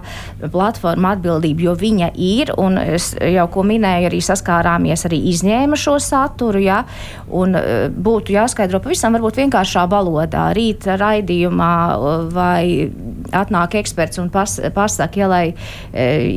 [0.51, 2.53] platforma atbildība, jo viņa ir.
[2.61, 6.63] Un es jau ko minēju, arī saskārāmies, arī izņēma šo saturu.
[6.63, 6.81] Ja?
[7.27, 11.73] Un eh, būtu jāskaidro pavisam varbūt vienkāršā valodā, rīta raidījumā
[12.31, 12.91] vai
[13.35, 15.43] atnāk eksperts un pas, pasaka, ja lai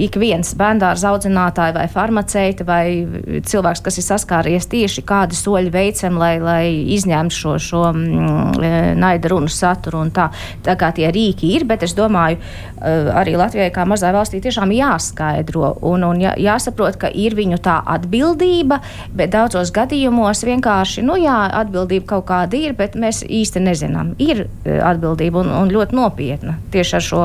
[0.04, 1.86] ik viens bērndārs audzinātāji vai
[2.24, 3.06] farmaceiti vai
[3.44, 8.94] cilvēks, kas ir saskāries tieši kādi soļi veicam, lai, lai izņemtu šo, šo mm, e,
[8.96, 10.30] naida runu saturu un tā.
[10.64, 14.72] Tā kā tie rīki ir, bet es domāju, e, arī Latvijai kā mazai valstī tiešām
[14.72, 18.80] jāskaidro un, un jā, jāsaprot, ka ir viņu tā atbildība,
[19.12, 24.14] bet daudzos gadījumos vienkārši, nu jā, atbildība kaut kāda ir, bet mēs īsti nezinām.
[24.18, 26.58] Ir e, atbildība un, un ļoti nopietna.
[26.72, 27.22] Tieši ar šo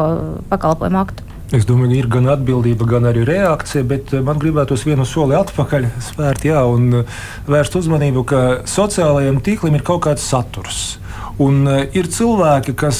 [0.52, 1.29] pakalpojumu aktu.
[1.50, 5.88] Es domāju, ir gan atbildība, gan arī reakcija, bet eh, man gribētos vienu soli atpakaļ
[6.06, 7.16] spērt jā, un eh,
[7.50, 11.00] vērst uzmanību, ka sociālajiem tīkliem ir kaut kāds saturs.
[11.40, 12.98] Un, uh, ir cilvēki, kas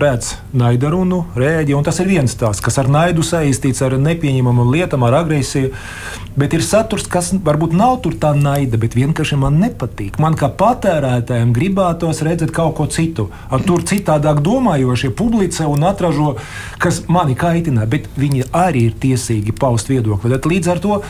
[0.00, 5.06] redz naidarunu, rēģi, un tas ir viens tās, kas ar naidu saistīts ar nepieņemamu lietām,
[5.08, 5.72] ar agresiju.
[6.40, 10.16] Bet ir saturs, kas varbūt nav tur tā naida, bet vienkārši man nepatīk.
[10.22, 13.26] Man kā patērētājiem gribētos redzēt kaut ko citu.
[13.52, 16.38] Ar tur citādāk domājošie publicē un atražo,
[16.80, 20.32] kas mani kaitina, bet viņi arī ir tiesīgi paust viedokli.
[20.32, 21.00] Tad līdz ar to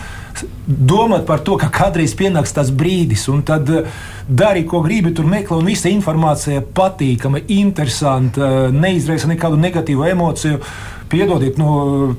[0.66, 3.86] domāt par to, ka kādreiz pienāks tas brīdis, un tad eh,
[4.26, 10.60] dari, ko gribi, tur meklē, un visa informācija patīkama, interesanta, neizraisa nekādu negatīvu emociju.
[11.10, 12.16] Piedodiet, nu,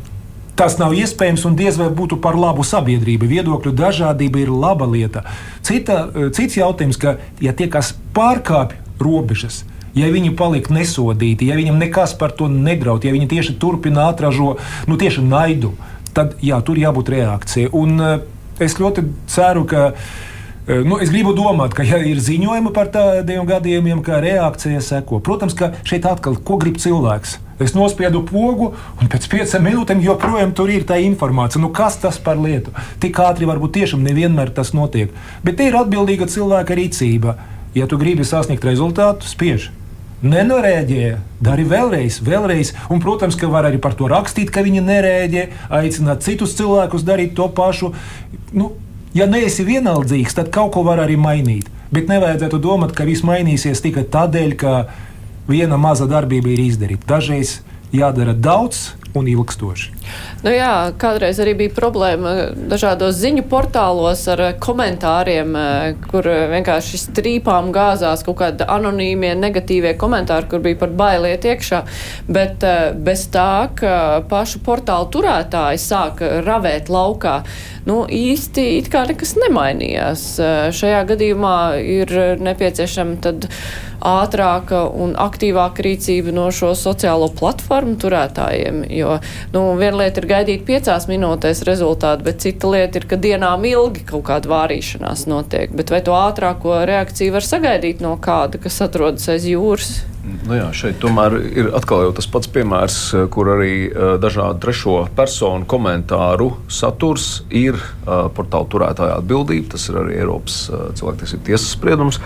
[0.59, 3.29] Tas nav iespējams un diez vai būtu par labu sabiedrību.
[3.29, 5.23] Viedokļu dažādība ir laba lieta.
[5.63, 9.63] Cita, eh, cits jautājums, ka ja tie, kas pārkāpj robežas,
[9.95, 14.57] ja viņi paliek nesodīti, ja viņam nekas par to nedraud, ja viņi tieši turpina atražo
[14.87, 15.73] nu, tieši naidu,
[16.13, 17.69] tad jā, tur jābūt reakcijai.
[17.73, 18.19] Un uh,
[18.59, 20.30] es ļoti ceru, ka Eh,
[20.67, 25.55] Nu, es gribu domāt, ka, ja ir ziņojumi par tādiem gadījumiem, kā reakcija seko, protams,
[25.57, 27.39] ka šeit atkal, ko grib cilvēks.
[27.61, 31.61] Es nospiedu pogu, un pēc piecām minūtēm joprojām tur ir tā informācija.
[31.61, 32.73] Nu, kas tas par lietu?
[33.01, 35.13] Tik ātri varbūt tiešām nevienmēr tas notiek.
[35.45, 37.35] Bet te ir atbildīga cilvēka rīcība.
[37.77, 39.71] Ja tu gribi sasniegt rezultātu, spiež.
[40.21, 42.75] Nenorēģēja, dari vēlreiz, vēlreiz.
[42.93, 45.47] Un, protams, ka var arī par to rakstīt, ka viņi nereaģē,
[45.81, 47.93] aicināt citus cilvēkus darīt to pašu.
[48.53, 48.75] Nu,
[49.17, 51.69] ja neesi vienaldzīgs, tad kaut ko var arī mainīt.
[51.91, 54.75] Bet nevajadzētu domāt, ka viss mainīsies tikai tādēļ, ka
[55.51, 57.07] viena maza darbība ir izdarīta.
[57.09, 57.59] Dažreiz
[57.91, 59.91] jādara daudz un ilgstoši.
[60.45, 62.35] Nu jā, kādreiz arī bija problēma
[62.71, 65.55] dažādos ziņu portālos ar komentāriem,
[66.07, 71.83] kur vienkārši strīpām gāzās kaut kādi anonīmie, negatīvie komentāri, kur bija par bailiet iekšā.
[72.31, 77.41] Bet eh, bez tā, ka pašu portālu turētāji sāka ravēt laukā,
[77.89, 80.27] nu īsti it kā nekas nemainījās.
[80.39, 83.49] Eh, Šajā gadījumā ir nepieciešama tad
[84.01, 88.83] ātrāka un aktīvāka rīcība no šo sociālo platformu turētājiem.
[89.01, 89.17] Jo
[89.55, 94.05] nu, viena lieta ir gaidīt piecās minūtēs rezultātu, bet cita lieta ir, ka dienām ilgi
[94.13, 95.73] kaut kāda vārīšanās notiek.
[95.75, 99.93] Bet vai to ātrāko reakciju var sagaidīt no kāda, kas atrodas aiz jūras?
[100.21, 102.97] Nu jā, šeit tomēr ir atkal tas pats piemērs,
[103.33, 109.71] kur arī uh, dažādu trešo personu komentāru saturs ir uh, portāla turētāja atbildība.
[109.73, 112.21] Tas ir arī Eiropas uh, cilvēktiesību tiesas spriedums.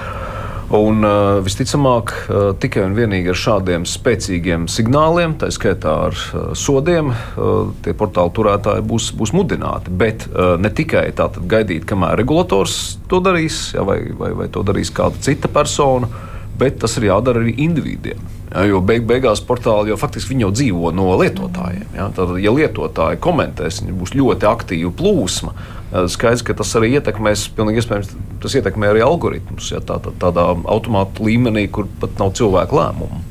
[0.73, 6.47] Un, uh, visticamāk, uh, tikai un vienīgi ar šādiem spēcīgiem signāliem, tā skaitā ar uh,
[6.57, 9.93] sodiem, uh, tie portāla turētāji būs, būs mudināti.
[9.93, 14.65] Bet uh, ne tikai tātad gaidīt, kamēr regulators to darīs, ja, vai, vai, vai to
[14.65, 16.09] darīs kāda cita persona,
[16.57, 18.34] bet tas ir jādara arī individiem.
[18.69, 21.89] Jo beig, beigās portāli jau faktiski jau dzīvo no lietotājiem.
[21.97, 22.07] Ja.
[22.15, 25.51] Tad, ja lietotāji komentēs, viņi būs ļoti aktīva plūsma.
[26.11, 29.73] Skaidrs, ka tas arī ietekmēs, pilnīgi iespējams, tas ietekmē arī algoritmus.
[29.75, 33.23] Ja, tā, tā, tādā automātu līmenī, kur pat nav cilvēku lēmumu.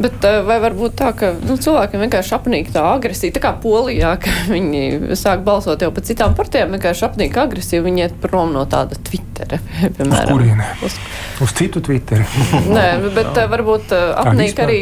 [0.00, 3.52] Bet eh, vai var būt tā, ka nu, cilvēkiem vienkārši apnīk tā agresija, tā kā
[3.60, 8.54] Polijā, ka viņi sāk balsot jau par citām partijām, vienkārši apnīk agresija, viņi iet prom
[8.56, 9.60] no tāda Twittera,
[9.98, 10.30] piemēram.
[10.30, 10.68] Uz kurieni?
[10.86, 10.96] Uz,
[11.44, 12.24] uz citu Twitteri.
[12.76, 14.78] Nē, bet uh, varbūt uh, apnīk arī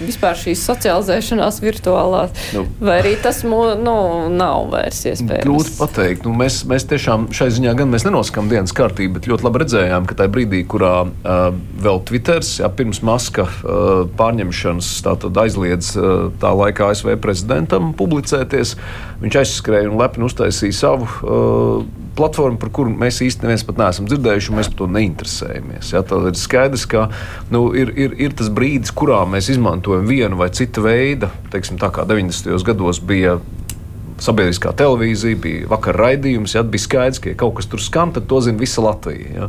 [0.00, 2.66] vispār šīs socializēšanās virtuālā, nu.
[2.82, 3.96] vai arī tas mū, nu,
[4.34, 5.46] nav vairs iespējams.
[5.46, 6.26] Grūti pateikt.
[6.26, 10.08] Nu, mēs, mēs tiešām šai ziņā gan mēs nenoskam dienas kārtību, bet ļoti labi redzējām,
[10.08, 11.48] ka tajā brīdī, kurā uh,
[11.78, 18.76] vēl Twitters, jā, pirms Maska uh, pārņem pieņemšanas aizliedz eh, tā laika ASV prezidentam publicēties.
[19.22, 21.84] Viņš aizskrēja un lepni uztaisīja savu uh,
[22.14, 25.92] platformu, par kuru mēs īstenībā neviens pat neesam dzirdējuši, un mēs par to neinteresējamies.
[25.92, 26.02] Ja?
[26.06, 27.08] Tad ir skaidrs, ka
[27.50, 31.90] nu, ir, ir, ir tas brīdis, kurā mēs izmantojam vienu vai citu veidu, teiksim, tā
[31.94, 32.54] kā 90.
[32.68, 33.40] gados bija
[34.22, 38.26] sabiedriskā televīzija, bija vakar raidījums, ja bija skaidrs, ka ja kaut kas tur skan, tad
[38.30, 39.28] to zina visa Latvija.
[39.34, 39.48] Ja.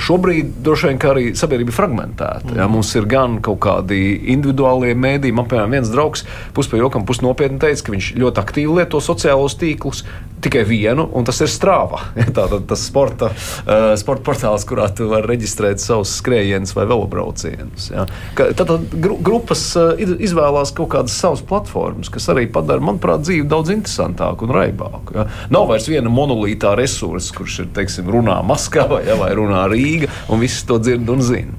[0.00, 2.50] Šobrīd droši vien arī sabiedrība ir fragmentēta.
[2.50, 2.58] Mm.
[2.60, 4.00] Ja, mums ir gan kaut kādi
[4.34, 5.36] individuālie mēdīji.
[5.36, 10.04] Man, piemēram, viens draugs puspējokam, pusnopietni teica, ka viņš ļoti aktīvi lieto sociālos tīklus,
[10.42, 12.00] tikai vienu, un tas ir strāva.
[12.36, 17.90] Tātad tas sporta, uh, sporta portāls, kurā tu vari reģistrēt savus skrējienus vai velobraucienus.
[17.92, 18.06] Ja.
[18.36, 23.72] Tad gru, grupas uh, izvēlās kaut kādas savas platformas, kas arī padara, manuprāt, dzīvi daudz
[23.74, 25.16] interesantāku un raibāku.
[25.18, 25.28] Ja.
[25.54, 29.64] Nav vairs viena monolītā resursa, kurš ir, teiksim, runā Maskavā ja, vai runā.
[29.72, 31.58] Rīga, un visi to dzird un zina.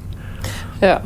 [0.83, 0.99] Jā.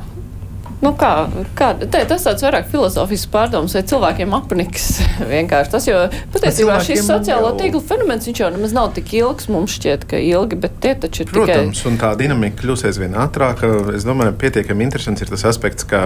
[0.77, 1.25] Nu kā,
[1.57, 4.83] kā, te, tas tāds vairāk filozofisks pārdoms, vai cilvēkiem apniks
[5.33, 6.03] vienkārši tas, jo
[6.35, 7.55] patiesībā šis sociālo jau...
[7.57, 11.23] tīklu fenomens, viņš jau nemaz nav tik ilgs, mums šķiet, ka ilgi, bet tie taču
[11.25, 11.89] ir Protams, tikai...
[11.89, 13.71] Un tā dinamika kļūs aizvien ātrāka.
[13.97, 16.03] Es domāju, pietiekami interesants ir tas aspekts, ka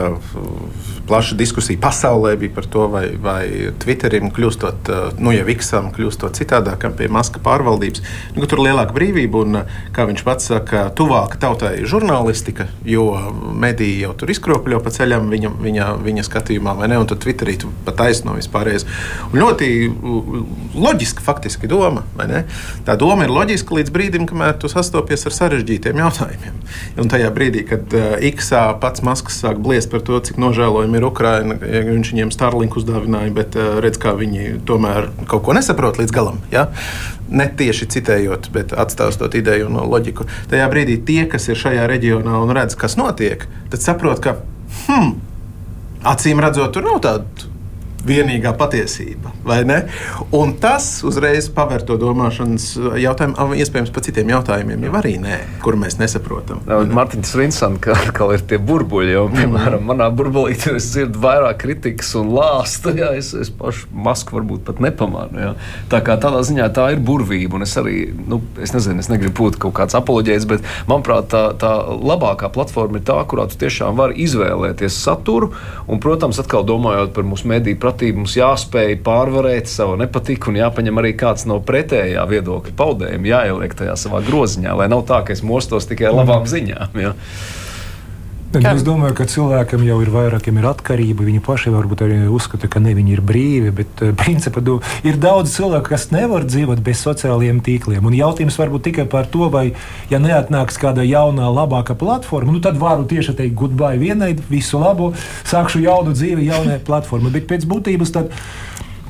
[1.10, 3.44] plaša diskusija pasaulē bija par to, vai, vai
[3.84, 8.06] Twitterim kļūstot, nu, ja Viksam kļūstot citādākam pie maska pārvaldības,
[8.38, 9.62] nu, tur ir lielāka brīvība un,
[9.92, 13.10] kā viņš pats saka, tuvāka tautai žurnālistika, jo
[13.52, 17.00] mediji jau tur izkropļo nokļuva pa ceļam viņa, viņa, viņa skatījumā, vai ne?
[17.02, 18.86] Un tad Twitterī tu pat taisno vispārējais.
[19.32, 19.70] Un ļoti
[20.76, 22.42] loģiska faktiski doma, vai ne?
[22.88, 26.60] Tā doma ir loģiska līdz brīdim, kamēr tu sastopies ar sarežģītiem jautājumiem.
[27.02, 31.08] Un tajā brīdī, kad uh, Iksā pats Masks sāk bliest par to, cik nožēlojami ir
[31.08, 36.00] Ukraina, ja viņš viņiem Starlinku uzdāvināja, bet uh, redz, kā viņi tomēr kaut ko nesaprot
[36.02, 36.42] līdz galam.
[36.54, 36.70] Ja?
[37.32, 40.28] Ne tieši citējot, bet atstāstot ideju un loģiku.
[40.52, 44.36] Tajā brīdī tie, kas ir šajā reģionā un redz, kas notiek, tad saprot, ka
[44.88, 45.16] hmm,
[46.12, 47.51] acīm redzot, tur nav tādu
[48.08, 49.34] vienīgā patiesība.
[50.36, 52.68] Un tas uzreiz paver to domāšanas
[53.02, 56.64] jautājumu, iespējams, par citiem jautājumiem, jau arī nē, kur mēs nesaprotam.
[56.68, 62.14] Mārtiņš Rinsons, kā, kā ir tie burbuļi, jau, piemēram, manā burbulī es dzirdu vairāk kritikas
[62.20, 62.94] un lāstu.
[62.98, 65.42] Jā, es, es pašu masku varbūt pat nepamanu.
[65.42, 65.52] Jā.
[65.92, 69.36] Tā kā tādā ziņā tā ir burvība, un es arī, nu, es nezinu, es negribu
[69.42, 73.98] būt kaut kāds apoloģēts, bet manuprāt, tā, tā labākā platforma ir tā, kurā tu tiešām
[74.00, 75.52] vari izvēlēties saturu,
[75.88, 81.02] un, protams, atkal domājot par mūsu mediju pratību, mums jāspēj pārvarēt savu nepatiku un jāpaņem
[81.02, 85.44] arī kāds no pretējā viedokļa paudējiem, jāieliek tajā savā groziņā, lai nav tā, ka es
[85.44, 86.96] mostos tikai labām ziņām.
[87.02, 87.14] Ja.
[88.52, 88.74] Kā?
[88.76, 91.24] Es domāju, ka cilvēkam jau ir vairāk, ir atkarība.
[91.24, 93.72] Viņi paši varbūt arī uzskata, ka ne viņi ir brīvi.
[93.76, 98.04] Bet, uh, principā, du, ir daudz cilvēku, kas nevar dzīvot bez sociālajiem tīkliem.
[98.04, 99.70] Un jautājums varbūt tikai par to, vai,
[100.12, 105.14] ja neatnāks kāda jaunā, labāka platforma, nu, tad varu tieši teikt, goodbye vienai, visu labu,
[105.48, 107.32] sākšu jaunu dzīvi, jaunai platformai.
[107.38, 108.36] Bet pēc būtības tad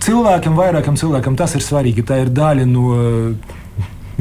[0.05, 2.05] cilvēkam, vairākam cilvēkam tas ir svarīgi.
[2.05, 2.85] Tā ir daļa no.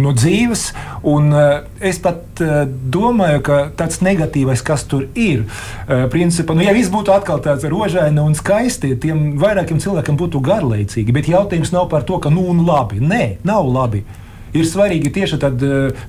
[0.04, 0.70] No dzīves.
[1.10, 6.64] Un, uh, es pat uh, domāju, ka tāds negatīvais, kas tur ir, uh, principā, nu,
[6.66, 11.14] ja viss būtu atkal tāds rožaini un skaisti, tiem vairākiem cilvēkiem būtu garlaicīgi.
[11.16, 13.00] Bet jautājums nav par to, ka nu un labi.
[13.00, 14.04] Nē, nav labi.
[14.50, 15.60] Ir svarīgi tieši tad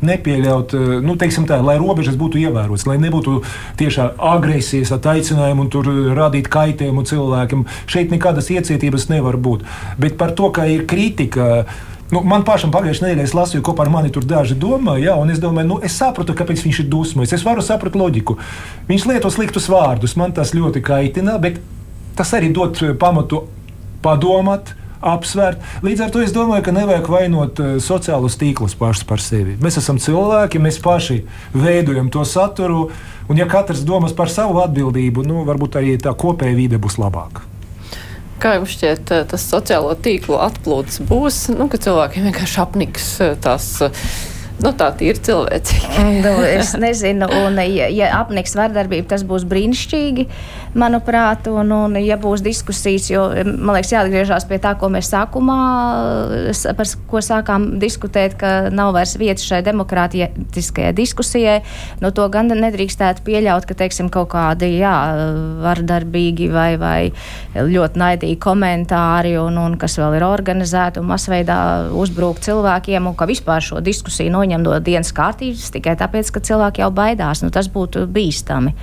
[0.02, 0.74] nepieļaut,
[1.06, 3.36] nu, tā, lai robežas būtu ievērotas, lai nebūtu
[3.78, 7.68] tieši agresijas attaicinājumi un tur radīt kaitējumu cilvēkiem.
[7.86, 9.68] Šeit nekādas iecietības nevar būt.
[10.02, 11.68] Bet par to, ka ir kritika.
[12.12, 15.32] Nu, man pašam pagājušajā nedēļā es lasīju, kopā ar mani tur daži domāja, ja, un
[15.32, 17.32] es domāju, nu, es sapratu, kāpēc viņš ir dusmīgs.
[17.38, 18.36] Es varu saprast loģiku.
[18.90, 21.62] Viņš lieto sliktus vārdus, man tas ļoti kaitina, bet
[22.20, 23.46] tas arī dod eh, pamatu
[24.04, 24.76] padomāt.
[25.02, 25.64] Apsvērt.
[25.82, 29.56] Līdz ar to es domāju, ka nevajag vainot uh, sociālos tīklus pašus par sevi.
[29.58, 31.24] Mēs esam cilvēki, mēs paši
[31.58, 32.84] veidojam to saturu,
[33.26, 37.50] un ja katrs domās par savu atbildību, nu, varbūt arī tā kopēja vide būs labāka.
[38.42, 43.36] Kā jums šķiet, eh, tas sociālo tīklu atplūds būs, nu, ka cilvēkiem vienkārši apniks eh,
[43.42, 43.76] tās
[44.62, 46.04] Nu, tā ir cilvēcīga.
[46.22, 50.28] nu, es nezinu, un ja, ja apniks vardarbība, tas būs brīnišķīgi,
[50.78, 55.58] manuprāt, un, un ja būs diskusijas, jo, man liekas, jāatgriežās pie tā, ko mēs sākumā,
[56.78, 61.58] par ko sākām diskutēt, ka nav vairs vietas šai demokrātiskajai diskusijai,
[62.04, 64.94] nu, to gan nedrīkstētu pieļaut, ka, teiksim, kaut kādi, jā,
[65.66, 67.00] vardarbīgi vai, vai
[67.56, 71.60] ļoti naidīgi komentāri, un, un kas vēl ir organizēti un masveidā
[71.98, 76.86] uzbrūk cilvēkiem, un ka vispār šo diskusiju noņem no dienas kārtības tikai tāpēc, ka cilvēki
[76.86, 77.44] jau baidās.
[77.44, 78.74] Nu, tas būtu bīstami.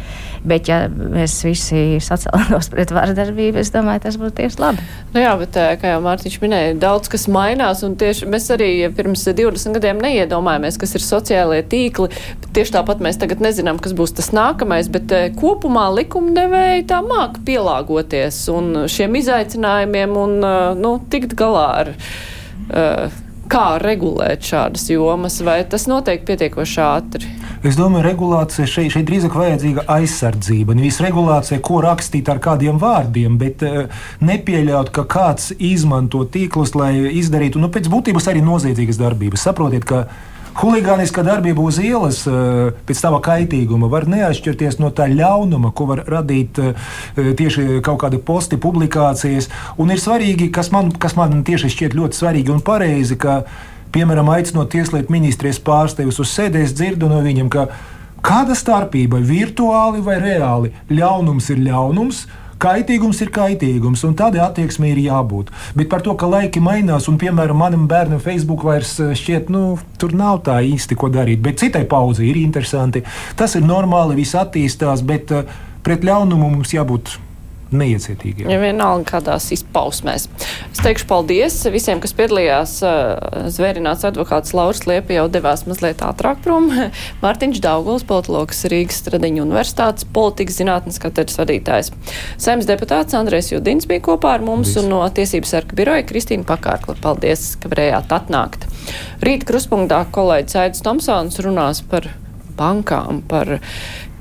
[0.49, 4.87] Bet, ja mēs visi sacēlāmies pret vardarbību, es domāju, tas būtu tieši labi.
[5.15, 8.71] Nu jā, bet, eh, kā jau Mārtiņš minēja, daudz kas mainās, un tieši mēs arī
[8.97, 12.11] pirms 20 gadiem neiedomājāmies, kas ir sociālie tīkli.
[12.57, 17.41] Tieši tāpat mēs tagad nezinām, kas būs tas nākamais, bet eh, kopumā likumdevēji tā māk
[17.49, 21.97] pielāgoties un šiem izaicinājumiem un eh, nu, tikt galā ar.
[22.69, 23.09] Uh,
[23.49, 27.31] kā regulēt šādas jomas, vai tas notiek pietiekoši ātri?
[27.67, 30.77] Es domāju, regulācija šeit, šeit drīzāk vajadzīga aizsardzība.
[30.79, 36.93] Nevis regulācija, ko rakstīt ar kādiem vārdiem, bet uh, nepieļaut, ka kāds izmanto tīklus, lai
[37.19, 39.47] izdarītu nu, pēc būtības arī noziedzīgas darbības.
[39.49, 40.07] Saprotiet, ka
[40.59, 46.03] Huligāniska darbība uz ielas eh, pēc sava kaitīguma var neatšķirties no tā ļaunuma, ko var
[46.11, 49.47] radīt eh, tieši kaut kādi posti, publikācijas.
[49.79, 53.45] Un ir svarīgi, kas man, kas man tieši šķiet ļoti svarīgi un pareizi, ka,
[53.95, 57.69] piemēram, aicinot tieslietu ministrijas pārstāvjus uz sēdēs, dzirdu no viņiem, ka
[58.25, 62.27] kāda starpība virtuāli vai reāli ļaunums ir ļaunums.
[62.59, 65.53] Kaitīgums ir kaitīgums, un tādai attieksmei ir jābūt.
[65.79, 69.77] Bet par to, ka laiki mainās, un, piemēram, manam bērnam Facebook vairs eh, šķiet, nu,
[70.03, 73.05] tur nav tā īsti ko darīt, bet citai paudzei ir interesanti.
[73.39, 75.47] Tas ir normāli, viss attīstās, bet uh,
[75.87, 77.15] pret ļaunumu mums jābūt
[77.75, 78.49] neiecietīgiem.
[78.51, 80.27] Ja vienalga kādās izpausmēs.
[80.71, 82.75] Es teikšu paldies visiem, kas piedalījās.
[83.55, 86.71] Zvērināts advokāts Lauris Liepa jau devās mazliet ātrāk prom.
[87.25, 91.93] Mārtiņš Dauguls, politologs Rīgas Stradiņu universitātes politikas zinātnes katedras vadītājs.
[92.41, 94.85] Saimas deputāts Andrēs Judins bija kopā ar mums paldies.
[94.85, 96.97] un no Tiesības sarka biroja Kristīna Pakārkla.
[97.05, 98.65] Paldies, ka varējāt atnākt.
[99.25, 102.09] Rīt kruspunktā kolēģis Aidis Tomsons runās par
[102.59, 103.59] bankām, par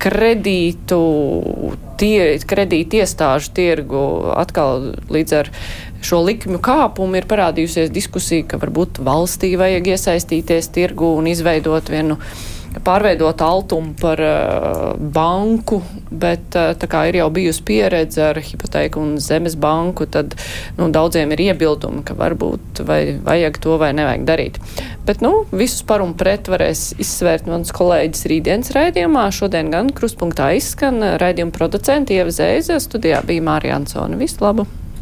[0.01, 0.99] kredītu,
[1.99, 4.01] tie, kredītu iestāžu tirgu
[4.37, 5.51] atkal līdz ar
[6.05, 12.19] šo likmju kāpumu ir parādījusies diskusija, ka varbūt valstī vajag iesaistīties tirgu un izveidot vienu
[12.85, 19.01] pārveidot Altumu par uh, banku, bet uh, tā kā ir jau bijusi pieredze ar hipotēku
[19.01, 20.35] un zemes banku, tad
[20.79, 24.59] nu, daudziem ir iebildumi, ka varbūt vai vajag to vai nevajag darīt.
[25.07, 29.29] Bet nu, visus par un pret varēs izsvērt mans kolēģis rītdienas raidījumā.
[29.35, 34.19] Šodien gan kruspunktā izskan raidījuma producenti Ieva Zēze, studijā bija Mārija Ansona.
[34.19, 34.67] Visu labu!